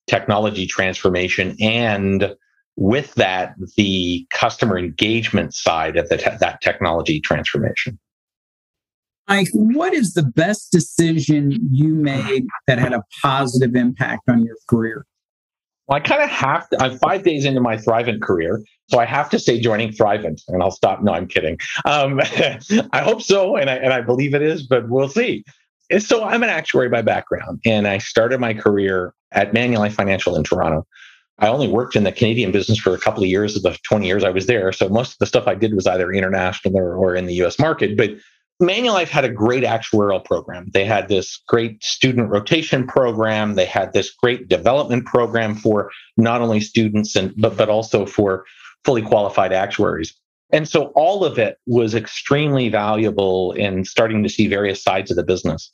technology 0.07 0.65
transformation 0.65 1.55
and 1.61 2.33
with 2.79 3.13
that 3.15 3.53
the 3.75 4.25
customer 4.31 4.77
engagement 4.77 5.53
side 5.53 5.97
of 5.97 6.07
the 6.07 6.17
te- 6.17 6.37
that 6.39 6.61
technology 6.61 7.19
transformation 7.19 7.99
Mike, 9.27 9.49
what 9.53 9.93
is 9.93 10.13
the 10.15 10.23
best 10.23 10.71
decision 10.71 11.59
you 11.71 11.93
made 11.93 12.47
that 12.65 12.79
had 12.79 12.93
a 12.93 13.03
positive 13.21 13.75
impact 13.75 14.27
on 14.27 14.43
your 14.43 14.55
career? 14.67 15.05
Well, 15.87 15.97
I 15.97 15.99
kind 15.99 16.23
of 16.23 16.29
have 16.29 16.67
to, 16.69 16.81
I'm 16.81 16.97
five 16.97 17.21
days 17.21 17.45
into 17.45 17.61
my 17.61 17.77
Thrivent 17.77 18.23
career. 18.23 18.59
So 18.87 18.97
I 18.97 19.05
have 19.05 19.29
to 19.29 19.37
say 19.37 19.59
joining 19.59 19.91
Thrivent 19.91 20.41
and 20.47 20.63
I'll 20.63 20.71
stop. 20.71 21.03
No, 21.03 21.13
I'm 21.13 21.27
kidding. 21.27 21.59
Um, 21.85 22.19
I 22.91 23.01
hope 23.01 23.21
so. 23.21 23.55
And 23.55 23.69
I, 23.69 23.75
and 23.75 23.93
I 23.93 24.01
believe 24.01 24.33
it 24.33 24.41
is, 24.41 24.65
but 24.65 24.89
we'll 24.89 25.09
see. 25.09 25.43
So 25.99 26.23
I'm 26.23 26.41
an 26.41 26.49
actuary 26.49 26.89
by 26.89 27.03
background 27.03 27.59
and 27.65 27.87
I 27.87 27.99
started 27.99 28.39
my 28.39 28.55
career 28.55 29.13
at 29.31 29.51
Manulife 29.51 29.93
Financial 29.93 30.35
in 30.35 30.43
Toronto. 30.43 30.87
I 31.39 31.47
only 31.47 31.67
worked 31.67 31.95
in 31.95 32.03
the 32.03 32.11
Canadian 32.11 32.51
business 32.51 32.77
for 32.77 32.93
a 32.93 32.99
couple 32.99 33.23
of 33.23 33.29
years 33.29 33.55
of 33.55 33.63
the 33.63 33.77
20 33.83 34.05
years 34.05 34.23
I 34.23 34.29
was 34.29 34.45
there. 34.45 34.71
So 34.71 34.89
most 34.89 35.13
of 35.13 35.17
the 35.19 35.25
stuff 35.25 35.47
I 35.47 35.55
did 35.55 35.73
was 35.73 35.87
either 35.87 36.11
international 36.11 36.77
or, 36.77 36.95
or 36.95 37.15
in 37.15 37.25
the 37.25 37.33
US 37.45 37.57
market. 37.57 37.97
But 37.97 38.11
Manulife 38.61 39.07
had 39.07 39.23
a 39.23 39.29
great 39.29 39.63
actuarial 39.63 40.23
program. 40.23 40.69
They 40.73 40.83
had 40.83 41.07
this 41.07 41.41
great 41.47 41.81
student 41.81 42.29
rotation 42.29 42.85
program. 42.85 43.55
They 43.55 43.65
had 43.65 43.93
this 43.93 44.11
great 44.11 44.49
development 44.49 45.05
program 45.05 45.55
for 45.55 45.91
not 46.17 46.41
only 46.41 46.59
students 46.59 47.15
and 47.15 47.33
but 47.37 47.55
but 47.55 47.69
also 47.69 48.05
for 48.05 48.45
fully 48.83 49.01
qualified 49.01 49.53
actuaries. 49.53 50.13
And 50.51 50.67
so 50.67 50.87
all 50.95 51.23
of 51.23 51.37
it 51.37 51.57
was 51.67 51.95
extremely 51.95 52.69
valuable 52.69 53.53
in 53.53 53.85
starting 53.85 54.23
to 54.23 54.29
see 54.29 54.47
various 54.47 54.83
sides 54.83 55.09
of 55.09 55.15
the 55.15 55.23
business. 55.23 55.71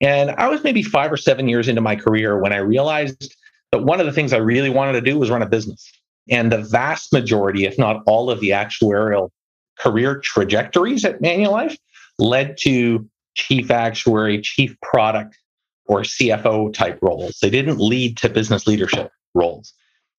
And 0.00 0.30
I 0.32 0.48
was 0.48 0.62
maybe 0.64 0.82
5 0.82 1.12
or 1.12 1.16
7 1.16 1.48
years 1.48 1.68
into 1.68 1.80
my 1.80 1.96
career 1.96 2.38
when 2.38 2.52
I 2.52 2.56
realized 2.56 3.34
that 3.76 3.84
one 3.84 4.00
of 4.00 4.06
the 4.06 4.12
things 4.12 4.32
I 4.32 4.38
really 4.38 4.70
wanted 4.70 4.92
to 4.92 5.00
do 5.00 5.18
was 5.18 5.30
run 5.30 5.42
a 5.42 5.46
business. 5.46 5.92
And 6.28 6.50
the 6.50 6.58
vast 6.58 7.12
majority, 7.12 7.66
if 7.66 7.78
not 7.78 8.02
all 8.06 8.30
of 8.30 8.40
the 8.40 8.50
actuarial 8.50 9.30
career 9.78 10.18
trajectories 10.20 11.04
at 11.04 11.20
Manulife 11.20 11.76
led 12.18 12.56
to 12.62 13.08
chief 13.34 13.70
actuary, 13.70 14.40
chief 14.40 14.76
product, 14.80 15.36
or 15.84 16.00
CFO 16.00 16.72
type 16.72 16.98
roles. 17.02 17.38
They 17.40 17.50
didn't 17.50 17.78
lead 17.78 18.16
to 18.18 18.28
business 18.28 18.66
leadership 18.66 19.10
roles. 19.34 19.72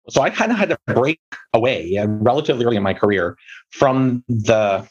So 0.10 0.22
I 0.22 0.30
kind 0.30 0.52
of 0.52 0.58
had 0.58 0.70
to 0.70 0.78
break 0.88 1.20
away 1.52 1.98
uh, 1.98 2.08
relatively 2.08 2.66
early 2.66 2.78
in 2.78 2.84
my 2.84 2.94
career 2.94 3.36
from 3.72 4.24
the 4.30 4.88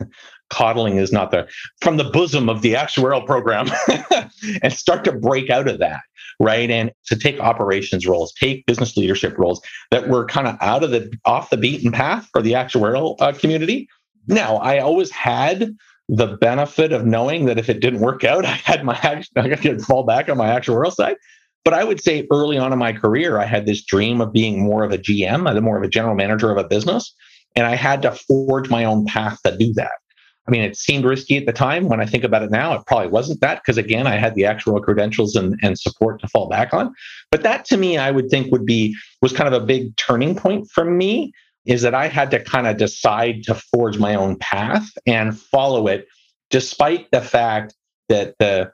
coddling 0.50 0.96
is 0.96 1.12
not 1.12 1.30
the 1.30 1.46
from 1.80 1.96
the 1.96 2.04
bosom 2.04 2.48
of 2.48 2.62
the 2.62 2.74
actuarial 2.74 3.24
program 3.26 3.68
and 4.62 4.72
start 4.72 5.04
to 5.04 5.12
break 5.12 5.50
out 5.50 5.68
of 5.68 5.78
that 5.78 6.00
right? 6.38 6.70
And 6.70 6.92
to 7.06 7.16
take 7.16 7.40
operations 7.40 8.06
roles 8.06 8.32
take 8.32 8.66
business 8.66 8.96
leadership 8.96 9.38
roles 9.38 9.60
that 9.90 10.08
were 10.08 10.26
kind 10.26 10.46
of 10.46 10.56
out 10.60 10.84
of 10.84 10.90
the 10.90 11.12
off 11.24 11.50
the 11.50 11.56
beaten 11.56 11.92
path 11.92 12.28
for 12.32 12.42
the 12.42 12.52
actuarial 12.52 13.16
uh, 13.20 13.32
community. 13.32 13.88
Now 14.28 14.56
i 14.56 14.78
always 14.78 15.10
had 15.10 15.76
the 16.08 16.36
benefit 16.36 16.92
of 16.92 17.04
knowing 17.04 17.46
that 17.46 17.58
if 17.58 17.68
it 17.68 17.80
didn't 17.80 18.00
work 18.00 18.24
out, 18.24 18.44
I 18.44 18.52
had 18.52 18.84
my 18.84 18.98
I 19.36 19.56
could 19.56 19.82
fall 19.82 20.04
back 20.04 20.28
on 20.28 20.36
my 20.36 20.48
actuarial 20.48 20.92
side. 20.92 21.16
But 21.64 21.74
I 21.74 21.82
would 21.82 22.00
say 22.00 22.28
early 22.30 22.58
on 22.58 22.72
in 22.72 22.78
my 22.78 22.92
career, 22.92 23.40
I 23.40 23.44
had 23.44 23.66
this 23.66 23.84
dream 23.84 24.20
of 24.20 24.32
being 24.32 24.62
more 24.62 24.84
of 24.84 24.92
a 24.92 24.98
GM, 24.98 25.60
more 25.62 25.76
of 25.76 25.82
a 25.82 25.88
general 25.88 26.14
manager 26.14 26.52
of 26.52 26.58
a 26.58 26.68
business, 26.68 27.12
and 27.56 27.66
I 27.66 27.74
had 27.74 28.02
to 28.02 28.12
forge 28.12 28.70
my 28.70 28.84
own 28.84 29.06
path 29.06 29.40
to 29.44 29.56
do 29.56 29.72
that. 29.74 29.92
I 30.46 30.50
mean, 30.50 30.62
it 30.62 30.76
seemed 30.76 31.04
risky 31.04 31.36
at 31.36 31.46
the 31.46 31.52
time. 31.52 31.88
When 31.88 32.00
I 32.00 32.06
think 32.06 32.22
about 32.22 32.44
it 32.44 32.50
now, 32.50 32.74
it 32.74 32.86
probably 32.86 33.08
wasn't 33.08 33.40
that 33.40 33.62
because 33.62 33.78
again, 33.78 34.06
I 34.06 34.16
had 34.16 34.36
the 34.36 34.44
actual 34.44 34.80
credentials 34.80 35.34
and, 35.34 35.58
and 35.60 35.76
support 35.76 36.20
to 36.20 36.28
fall 36.28 36.48
back 36.48 36.72
on. 36.72 36.94
But 37.32 37.42
that 37.42 37.64
to 37.66 37.76
me, 37.76 37.98
I 37.98 38.12
would 38.12 38.30
think 38.30 38.52
would 38.52 38.66
be 38.66 38.94
was 39.22 39.32
kind 39.32 39.52
of 39.52 39.60
a 39.60 39.64
big 39.64 39.96
turning 39.96 40.36
point 40.36 40.70
for 40.70 40.84
me 40.84 41.32
is 41.64 41.82
that 41.82 41.94
I 41.94 42.06
had 42.06 42.30
to 42.30 42.42
kind 42.42 42.68
of 42.68 42.76
decide 42.76 43.42
to 43.44 43.54
forge 43.54 43.98
my 43.98 44.14
own 44.14 44.36
path 44.36 44.88
and 45.04 45.36
follow 45.36 45.88
it, 45.88 46.06
despite 46.50 47.10
the 47.10 47.20
fact 47.20 47.74
that 48.08 48.36
the 48.38 48.70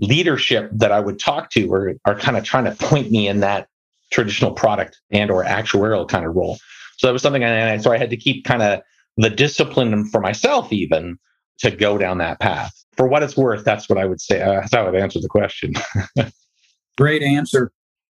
leadership 0.00 0.68
that 0.72 0.90
I 0.90 0.98
would 0.98 1.20
talk 1.20 1.50
to 1.50 1.72
are, 1.72 1.94
are 2.04 2.18
kind 2.18 2.36
of 2.36 2.42
trying 2.42 2.64
to 2.64 2.72
point 2.72 3.12
me 3.12 3.28
in 3.28 3.38
that 3.40 3.68
traditional 4.10 4.50
product 4.50 5.00
and 5.12 5.30
or 5.30 5.44
actuarial 5.44 6.08
kind 6.08 6.26
of 6.26 6.34
role. 6.34 6.58
So 6.96 7.06
that 7.06 7.12
was 7.12 7.22
something 7.22 7.44
I, 7.44 7.76
so 7.78 7.92
I 7.92 7.98
had 7.98 8.10
to 8.10 8.16
keep 8.16 8.44
kind 8.44 8.62
of 8.62 8.80
the 9.16 9.30
discipline 9.30 10.06
for 10.06 10.20
myself 10.20 10.72
even 10.72 11.18
to 11.58 11.70
go 11.70 11.98
down 11.98 12.18
that 12.18 12.40
path. 12.40 12.72
For 12.96 13.06
what 13.06 13.22
it's 13.22 13.36
worth, 13.36 13.64
that's 13.64 13.88
what 13.88 13.98
I 13.98 14.04
would 14.04 14.20
say. 14.20 14.40
Uh, 14.40 14.60
that's 14.60 14.74
how 14.74 14.86
I 14.86 14.90
would 14.90 15.00
answer 15.00 15.20
the 15.20 15.28
question. 15.28 15.74
Great 16.96 17.22
answer 17.22 17.72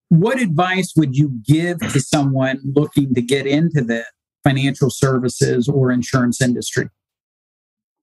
what 0.08 0.40
advice 0.40 0.94
would 0.96 1.16
you 1.16 1.38
give 1.46 1.78
to 1.80 2.00
someone 2.00 2.60
looking 2.64 3.14
to 3.14 3.22
get 3.22 3.46
into 3.46 3.82
the 3.82 4.04
financial 4.42 4.90
services 4.90 5.68
or 5.68 5.90
insurance 5.90 6.40
industry? 6.40 6.88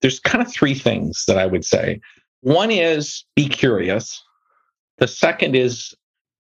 There's 0.01 0.19
kind 0.19 0.45
of 0.45 0.51
three 0.51 0.75
things 0.75 1.23
that 1.27 1.37
I 1.37 1.47
would 1.47 1.65
say. 1.65 1.99
One 2.41 2.69
is 2.69 3.25
be 3.35 3.47
curious. 3.47 4.21
The 4.97 5.07
second 5.07 5.55
is 5.55 5.95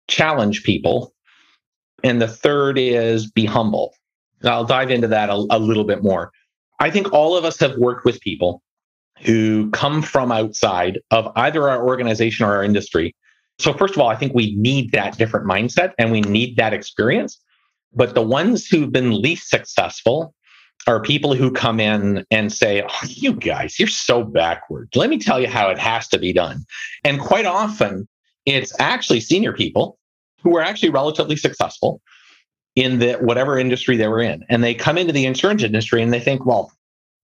challenge 0.09 0.62
people. 0.62 1.12
And 2.04 2.22
the 2.22 2.28
third 2.28 2.78
is 2.78 3.30
be 3.30 3.44
humble. 3.44 3.92
I'll 4.44 4.64
dive 4.64 4.90
into 4.90 5.09
that 5.09 5.29
a, 5.29 5.46
a 5.50 5.59
little 5.59 5.85
bit 5.85 6.03
more. 6.03 6.33
I 6.79 6.90
think 6.90 7.12
all 7.12 7.37
of 7.37 7.44
us 7.44 7.59
have 7.61 7.76
worked 7.76 8.05
with 8.05 8.20
people 8.20 8.62
who 9.18 9.70
come 9.70 10.00
from 10.00 10.33
outside 10.33 10.98
of 11.11 11.31
either 11.37 11.68
our 11.68 11.87
organization 11.87 12.46
or 12.46 12.55
our 12.55 12.64
industry 12.64 13.14
so, 13.61 13.74
first 13.74 13.94
of 13.94 14.00
all, 14.00 14.09
I 14.09 14.16
think 14.16 14.33
we 14.35 14.57
need 14.57 14.92
that 14.92 15.18
different 15.18 15.46
mindset 15.46 15.92
and 15.98 16.11
we 16.11 16.22
need 16.22 16.57
that 16.57 16.72
experience. 16.72 17.38
But 17.92 18.14
the 18.14 18.22
ones 18.22 18.66
who've 18.66 18.90
been 18.90 19.20
least 19.20 19.50
successful 19.50 20.35
are 20.87 21.03
people 21.03 21.35
who 21.35 21.53
come 21.53 21.79
in 21.79 22.24
and 22.31 22.50
say, 22.50 22.83
oh, 22.83 23.07
You 23.07 23.35
guys, 23.35 23.79
you're 23.79 23.88
so 23.88 24.24
backward. 24.24 24.88
Let 24.94 25.11
me 25.11 25.18
tell 25.18 25.38
you 25.38 25.46
how 25.46 25.68
it 25.68 25.79
has 25.79 26.09
to 26.09 26.18
be 26.18 26.33
done. 26.33 26.64
And 27.05 27.20
quite 27.20 27.44
often, 27.44 28.09
it's 28.46 28.72
actually 28.81 29.20
senior 29.20 29.53
people 29.53 29.98
who 30.42 30.57
are 30.57 30.62
actually 30.62 30.90
relatively 30.90 31.37
successful 31.37 32.00
in 32.81 32.99
the 32.99 33.12
whatever 33.14 33.59
industry 33.59 33.97
they 33.97 34.09
were 34.09 34.23
in. 34.23 34.45
And 34.49 34.64
they 34.64 34.75
come 34.75 34.97
into 34.97 35.12
the 35.12 35.27
insurance 35.27 35.62
industry 35.62 36.03
and 36.03 36.12
they 36.12 36.21
think, 36.21 36.47
well, 36.47 36.73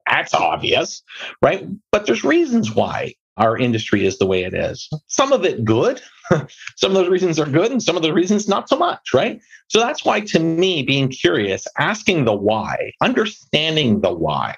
that's 0.07 0.33
obvious, 0.33 1.03
right? 1.41 1.67
But 1.91 2.05
there's 2.05 2.23
reasons 2.23 2.73
why 2.73 3.13
our 3.37 3.57
industry 3.57 4.05
is 4.05 4.17
the 4.17 4.25
way 4.25 4.43
it 4.43 4.53
is. 4.53 4.89
Some 5.07 5.31
of 5.31 5.45
it 5.45 5.63
good, 5.63 6.01
some 6.75 6.91
of 6.91 6.93
those 6.93 7.09
reasons 7.09 7.39
are 7.39 7.45
good, 7.45 7.71
and 7.71 7.81
some 7.81 7.95
of 7.95 8.03
the 8.03 8.13
reasons 8.13 8.47
not 8.47 8.67
so 8.67 8.77
much, 8.77 9.13
right? 9.13 9.39
So 9.67 9.79
that's 9.79 10.03
why, 10.03 10.21
to 10.21 10.39
me, 10.39 10.83
being 10.83 11.09
curious, 11.09 11.67
asking 11.77 12.25
the 12.25 12.33
why, 12.33 12.91
understanding 13.01 14.01
the 14.01 14.13
why 14.13 14.55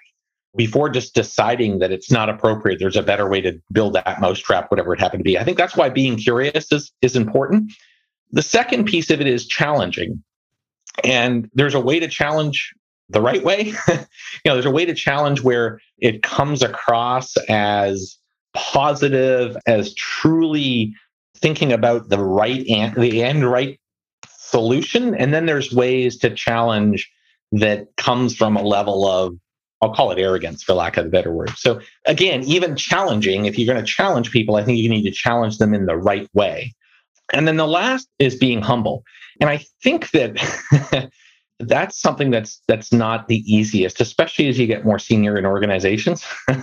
before 0.55 0.89
just 0.89 1.13
deciding 1.13 1.79
that 1.79 1.91
it's 1.91 2.09
not 2.09 2.29
appropriate, 2.29 2.79
there's 2.79 2.95
a 2.95 3.03
better 3.03 3.29
way 3.29 3.41
to 3.41 3.59
build 3.73 3.93
that 3.93 4.21
mousetrap, 4.21 4.71
whatever 4.71 4.93
it 4.93 4.99
happened 5.01 5.19
to 5.19 5.25
be. 5.25 5.37
I 5.37 5.43
think 5.43 5.57
that's 5.57 5.75
why 5.75 5.89
being 5.89 6.15
curious 6.15 6.71
is, 6.71 6.91
is 7.01 7.17
important. 7.17 7.73
The 8.31 8.41
second 8.41 8.85
piece 8.85 9.09
of 9.09 9.19
it 9.19 9.27
is 9.27 9.45
challenging. 9.45 10.23
And 11.03 11.49
there's 11.53 11.75
a 11.75 11.79
way 11.79 11.99
to 11.99 12.07
challenge 12.07 12.73
the 13.09 13.21
right 13.21 13.43
way. 13.43 13.73
you 13.87 13.95
know, 14.45 14.53
there's 14.53 14.65
a 14.65 14.71
way 14.71 14.85
to 14.85 14.93
challenge 14.93 15.41
where 15.41 15.79
it 15.99 16.23
comes 16.23 16.63
across 16.63 17.35
as 17.49 18.17
positive, 18.53 19.57
as 19.67 19.93
truly 19.95 20.93
thinking 21.37 21.73
about 21.73 22.09
the 22.09 22.23
right 22.23 22.65
and 22.67 22.95
the 22.95 23.23
end 23.23 23.49
right 23.49 23.79
solution. 24.37 25.13
And 25.15 25.33
then 25.33 25.45
there's 25.45 25.73
ways 25.73 26.17
to 26.19 26.33
challenge 26.33 27.11
that 27.51 27.87
comes 27.97 28.35
from 28.35 28.55
a 28.55 28.63
level 28.63 29.07
of 29.07 29.35
I'll 29.81 29.93
call 29.93 30.09
it 30.11 30.19
arrogance 30.19 30.63
for 30.63 30.73
lack 30.73 30.97
of 30.97 31.05
a 31.05 31.09
better 31.09 31.31
word. 31.31 31.51
So 31.57 31.81
again, 32.05 32.43
even 32.43 32.75
challenging, 32.75 33.45
if 33.45 33.59
you're 33.59 33.71
going 33.71 33.85
to 33.85 33.91
challenge 33.91 34.31
people, 34.31 34.55
I 34.55 34.63
think 34.63 34.77
you 34.79 34.89
need 34.89 35.03
to 35.03 35.11
challenge 35.11 35.57
them 35.57 35.73
in 35.73 35.85
the 35.85 35.97
right 35.97 36.27
way. 36.33 36.73
And 37.33 37.47
then 37.47 37.57
the 37.57 37.67
last 37.67 38.07
is 38.19 38.35
being 38.35 38.61
humble. 38.61 39.03
And 39.41 39.49
I 39.49 39.63
think 39.83 40.11
that 40.11 41.09
that's 41.59 41.99
something 41.99 42.31
that's 42.31 42.61
that's 42.67 42.91
not 42.91 43.29
the 43.29 43.37
easiest 43.49 44.01
especially 44.01 44.49
as 44.49 44.59
you 44.59 44.67
get 44.67 44.83
more 44.83 44.99
senior 44.99 45.37
in 45.37 45.45
organizations 45.45 46.21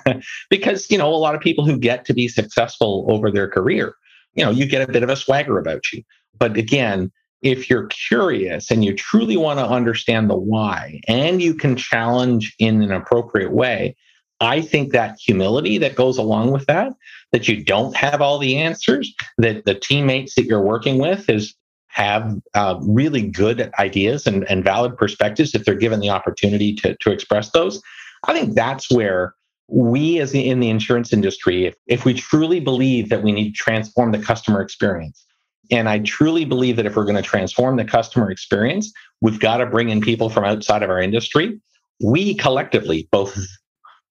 because 0.50 0.90
you 0.90 0.98
know 0.98 1.08
a 1.08 1.16
lot 1.16 1.34
of 1.34 1.40
people 1.40 1.64
who 1.64 1.78
get 1.78 2.04
to 2.04 2.12
be 2.12 2.28
successful 2.28 3.06
over 3.08 3.30
their 3.30 3.48
career 3.48 3.94
you 4.34 4.44
know, 4.44 4.50
you 4.50 4.66
get 4.66 4.88
a 4.88 4.92
bit 4.92 5.02
of 5.02 5.10
a 5.10 5.16
swagger 5.16 5.58
about 5.58 5.92
you. 5.92 6.02
But 6.38 6.56
again, 6.56 7.12
if 7.42 7.68
you're 7.68 7.86
curious 7.86 8.70
and 8.70 8.84
you 8.84 8.94
truly 8.94 9.36
want 9.36 9.58
to 9.58 9.66
understand 9.66 10.30
the 10.30 10.36
why 10.36 11.00
and 11.08 11.42
you 11.42 11.54
can 11.54 11.76
challenge 11.76 12.54
in 12.58 12.82
an 12.82 12.92
appropriate 12.92 13.52
way, 13.52 13.96
I 14.42 14.60
think 14.60 14.92
that 14.92 15.18
humility 15.20 15.78
that 15.78 15.94
goes 15.94 16.18
along 16.18 16.50
with 16.50 16.66
that, 16.66 16.92
that 17.30 17.48
you 17.48 17.64
don't 17.64 17.96
have 17.96 18.20
all 18.20 18.38
the 18.38 18.58
answers, 18.58 19.14
that 19.38 19.64
the 19.64 19.74
teammates 19.74 20.34
that 20.34 20.44
you're 20.44 20.60
working 20.60 20.98
with 20.98 21.30
is 21.30 21.54
have 21.86 22.40
uh, 22.54 22.78
really 22.82 23.22
good 23.22 23.70
ideas 23.78 24.26
and, 24.26 24.44
and 24.50 24.64
valid 24.64 24.96
perspectives 24.96 25.54
if 25.54 25.64
they're 25.64 25.74
given 25.74 26.00
the 26.00 26.10
opportunity 26.10 26.74
to, 26.74 26.96
to 26.96 27.12
express 27.12 27.50
those. 27.50 27.80
I 28.24 28.32
think 28.32 28.54
that's 28.54 28.90
where 28.90 29.34
we 29.68 30.18
as 30.18 30.34
in 30.34 30.60
the 30.60 30.70
insurance 30.70 31.12
industry, 31.12 31.66
if, 31.66 31.74
if 31.86 32.04
we 32.04 32.14
truly 32.14 32.60
believe 32.60 33.10
that 33.10 33.22
we 33.22 33.30
need 33.30 33.52
to 33.52 33.56
transform 33.56 34.12
the 34.12 34.18
customer 34.18 34.60
experience, 34.60 35.24
and 35.70 35.88
I 35.88 36.00
truly 36.00 36.44
believe 36.44 36.76
that 36.76 36.86
if 36.86 36.96
we're 36.96 37.04
going 37.04 37.16
to 37.16 37.22
transform 37.22 37.76
the 37.76 37.84
customer 37.84 38.30
experience, 38.30 38.92
we've 39.20 39.40
got 39.40 39.58
to 39.58 39.66
bring 39.66 39.88
in 39.90 40.00
people 40.00 40.28
from 40.28 40.44
outside 40.44 40.82
of 40.82 40.90
our 40.90 41.00
industry. 41.00 41.60
We 42.02 42.34
collectively, 42.34 43.08
both 43.12 43.38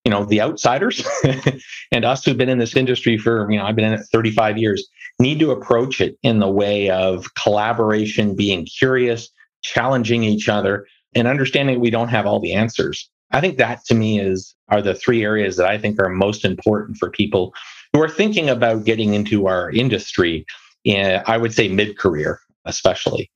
you 0.06 0.12
know 0.12 0.26
the 0.26 0.42
outsiders 0.42 1.04
and 1.92 2.06
us 2.06 2.26
who've 2.26 2.38
been 2.38 2.50
in 2.50 2.58
this 2.58 2.76
industry 2.76 3.18
for 3.18 3.50
you 3.52 3.58
know 3.58 3.66
I've 3.66 3.76
been 3.76 3.86
in 3.86 3.94
it 3.94 4.06
35 4.12 4.58
years, 4.58 4.88
need 5.20 5.40
to 5.40 5.52
approach 5.52 6.02
it 6.02 6.18
in 6.24 6.40
the 6.40 6.50
way 6.50 6.90
of 6.90 7.34
collaboration, 7.36 8.36
being 8.36 8.66
curious, 8.66 9.30
challenging 9.64 10.24
each 10.24 10.50
other, 10.50 10.88
and 11.16 11.28
understanding 11.28 11.80
we 11.80 11.90
don't 11.90 12.10
have 12.10 12.26
all 12.26 12.40
the 12.40 12.54
answers. 12.54 13.10
I 13.32 13.42
think 13.42 13.58
that 13.58 13.86
to 13.86 13.96
me 13.96 14.20
is 14.20 14.56
are 14.70 14.82
the 14.82 14.96
three 14.96 15.24
areas 15.24 15.58
that 15.58 15.68
I 15.68 15.78
think 15.78 16.00
are 16.00 16.10
most 16.10 16.44
important 16.44 16.98
for 16.98 17.10
people 17.10 17.54
who 17.94 18.02
are 18.02 18.10
thinking 18.10 18.50
about 18.50 18.86
getting 18.86 19.14
into 19.14 19.48
our 19.48 19.70
industry 19.72 20.46
in, 20.84 21.22
I 21.26 21.38
would 21.38 21.54
say 21.54 21.68
mid-career, 21.68 22.40
especially. 22.66 23.30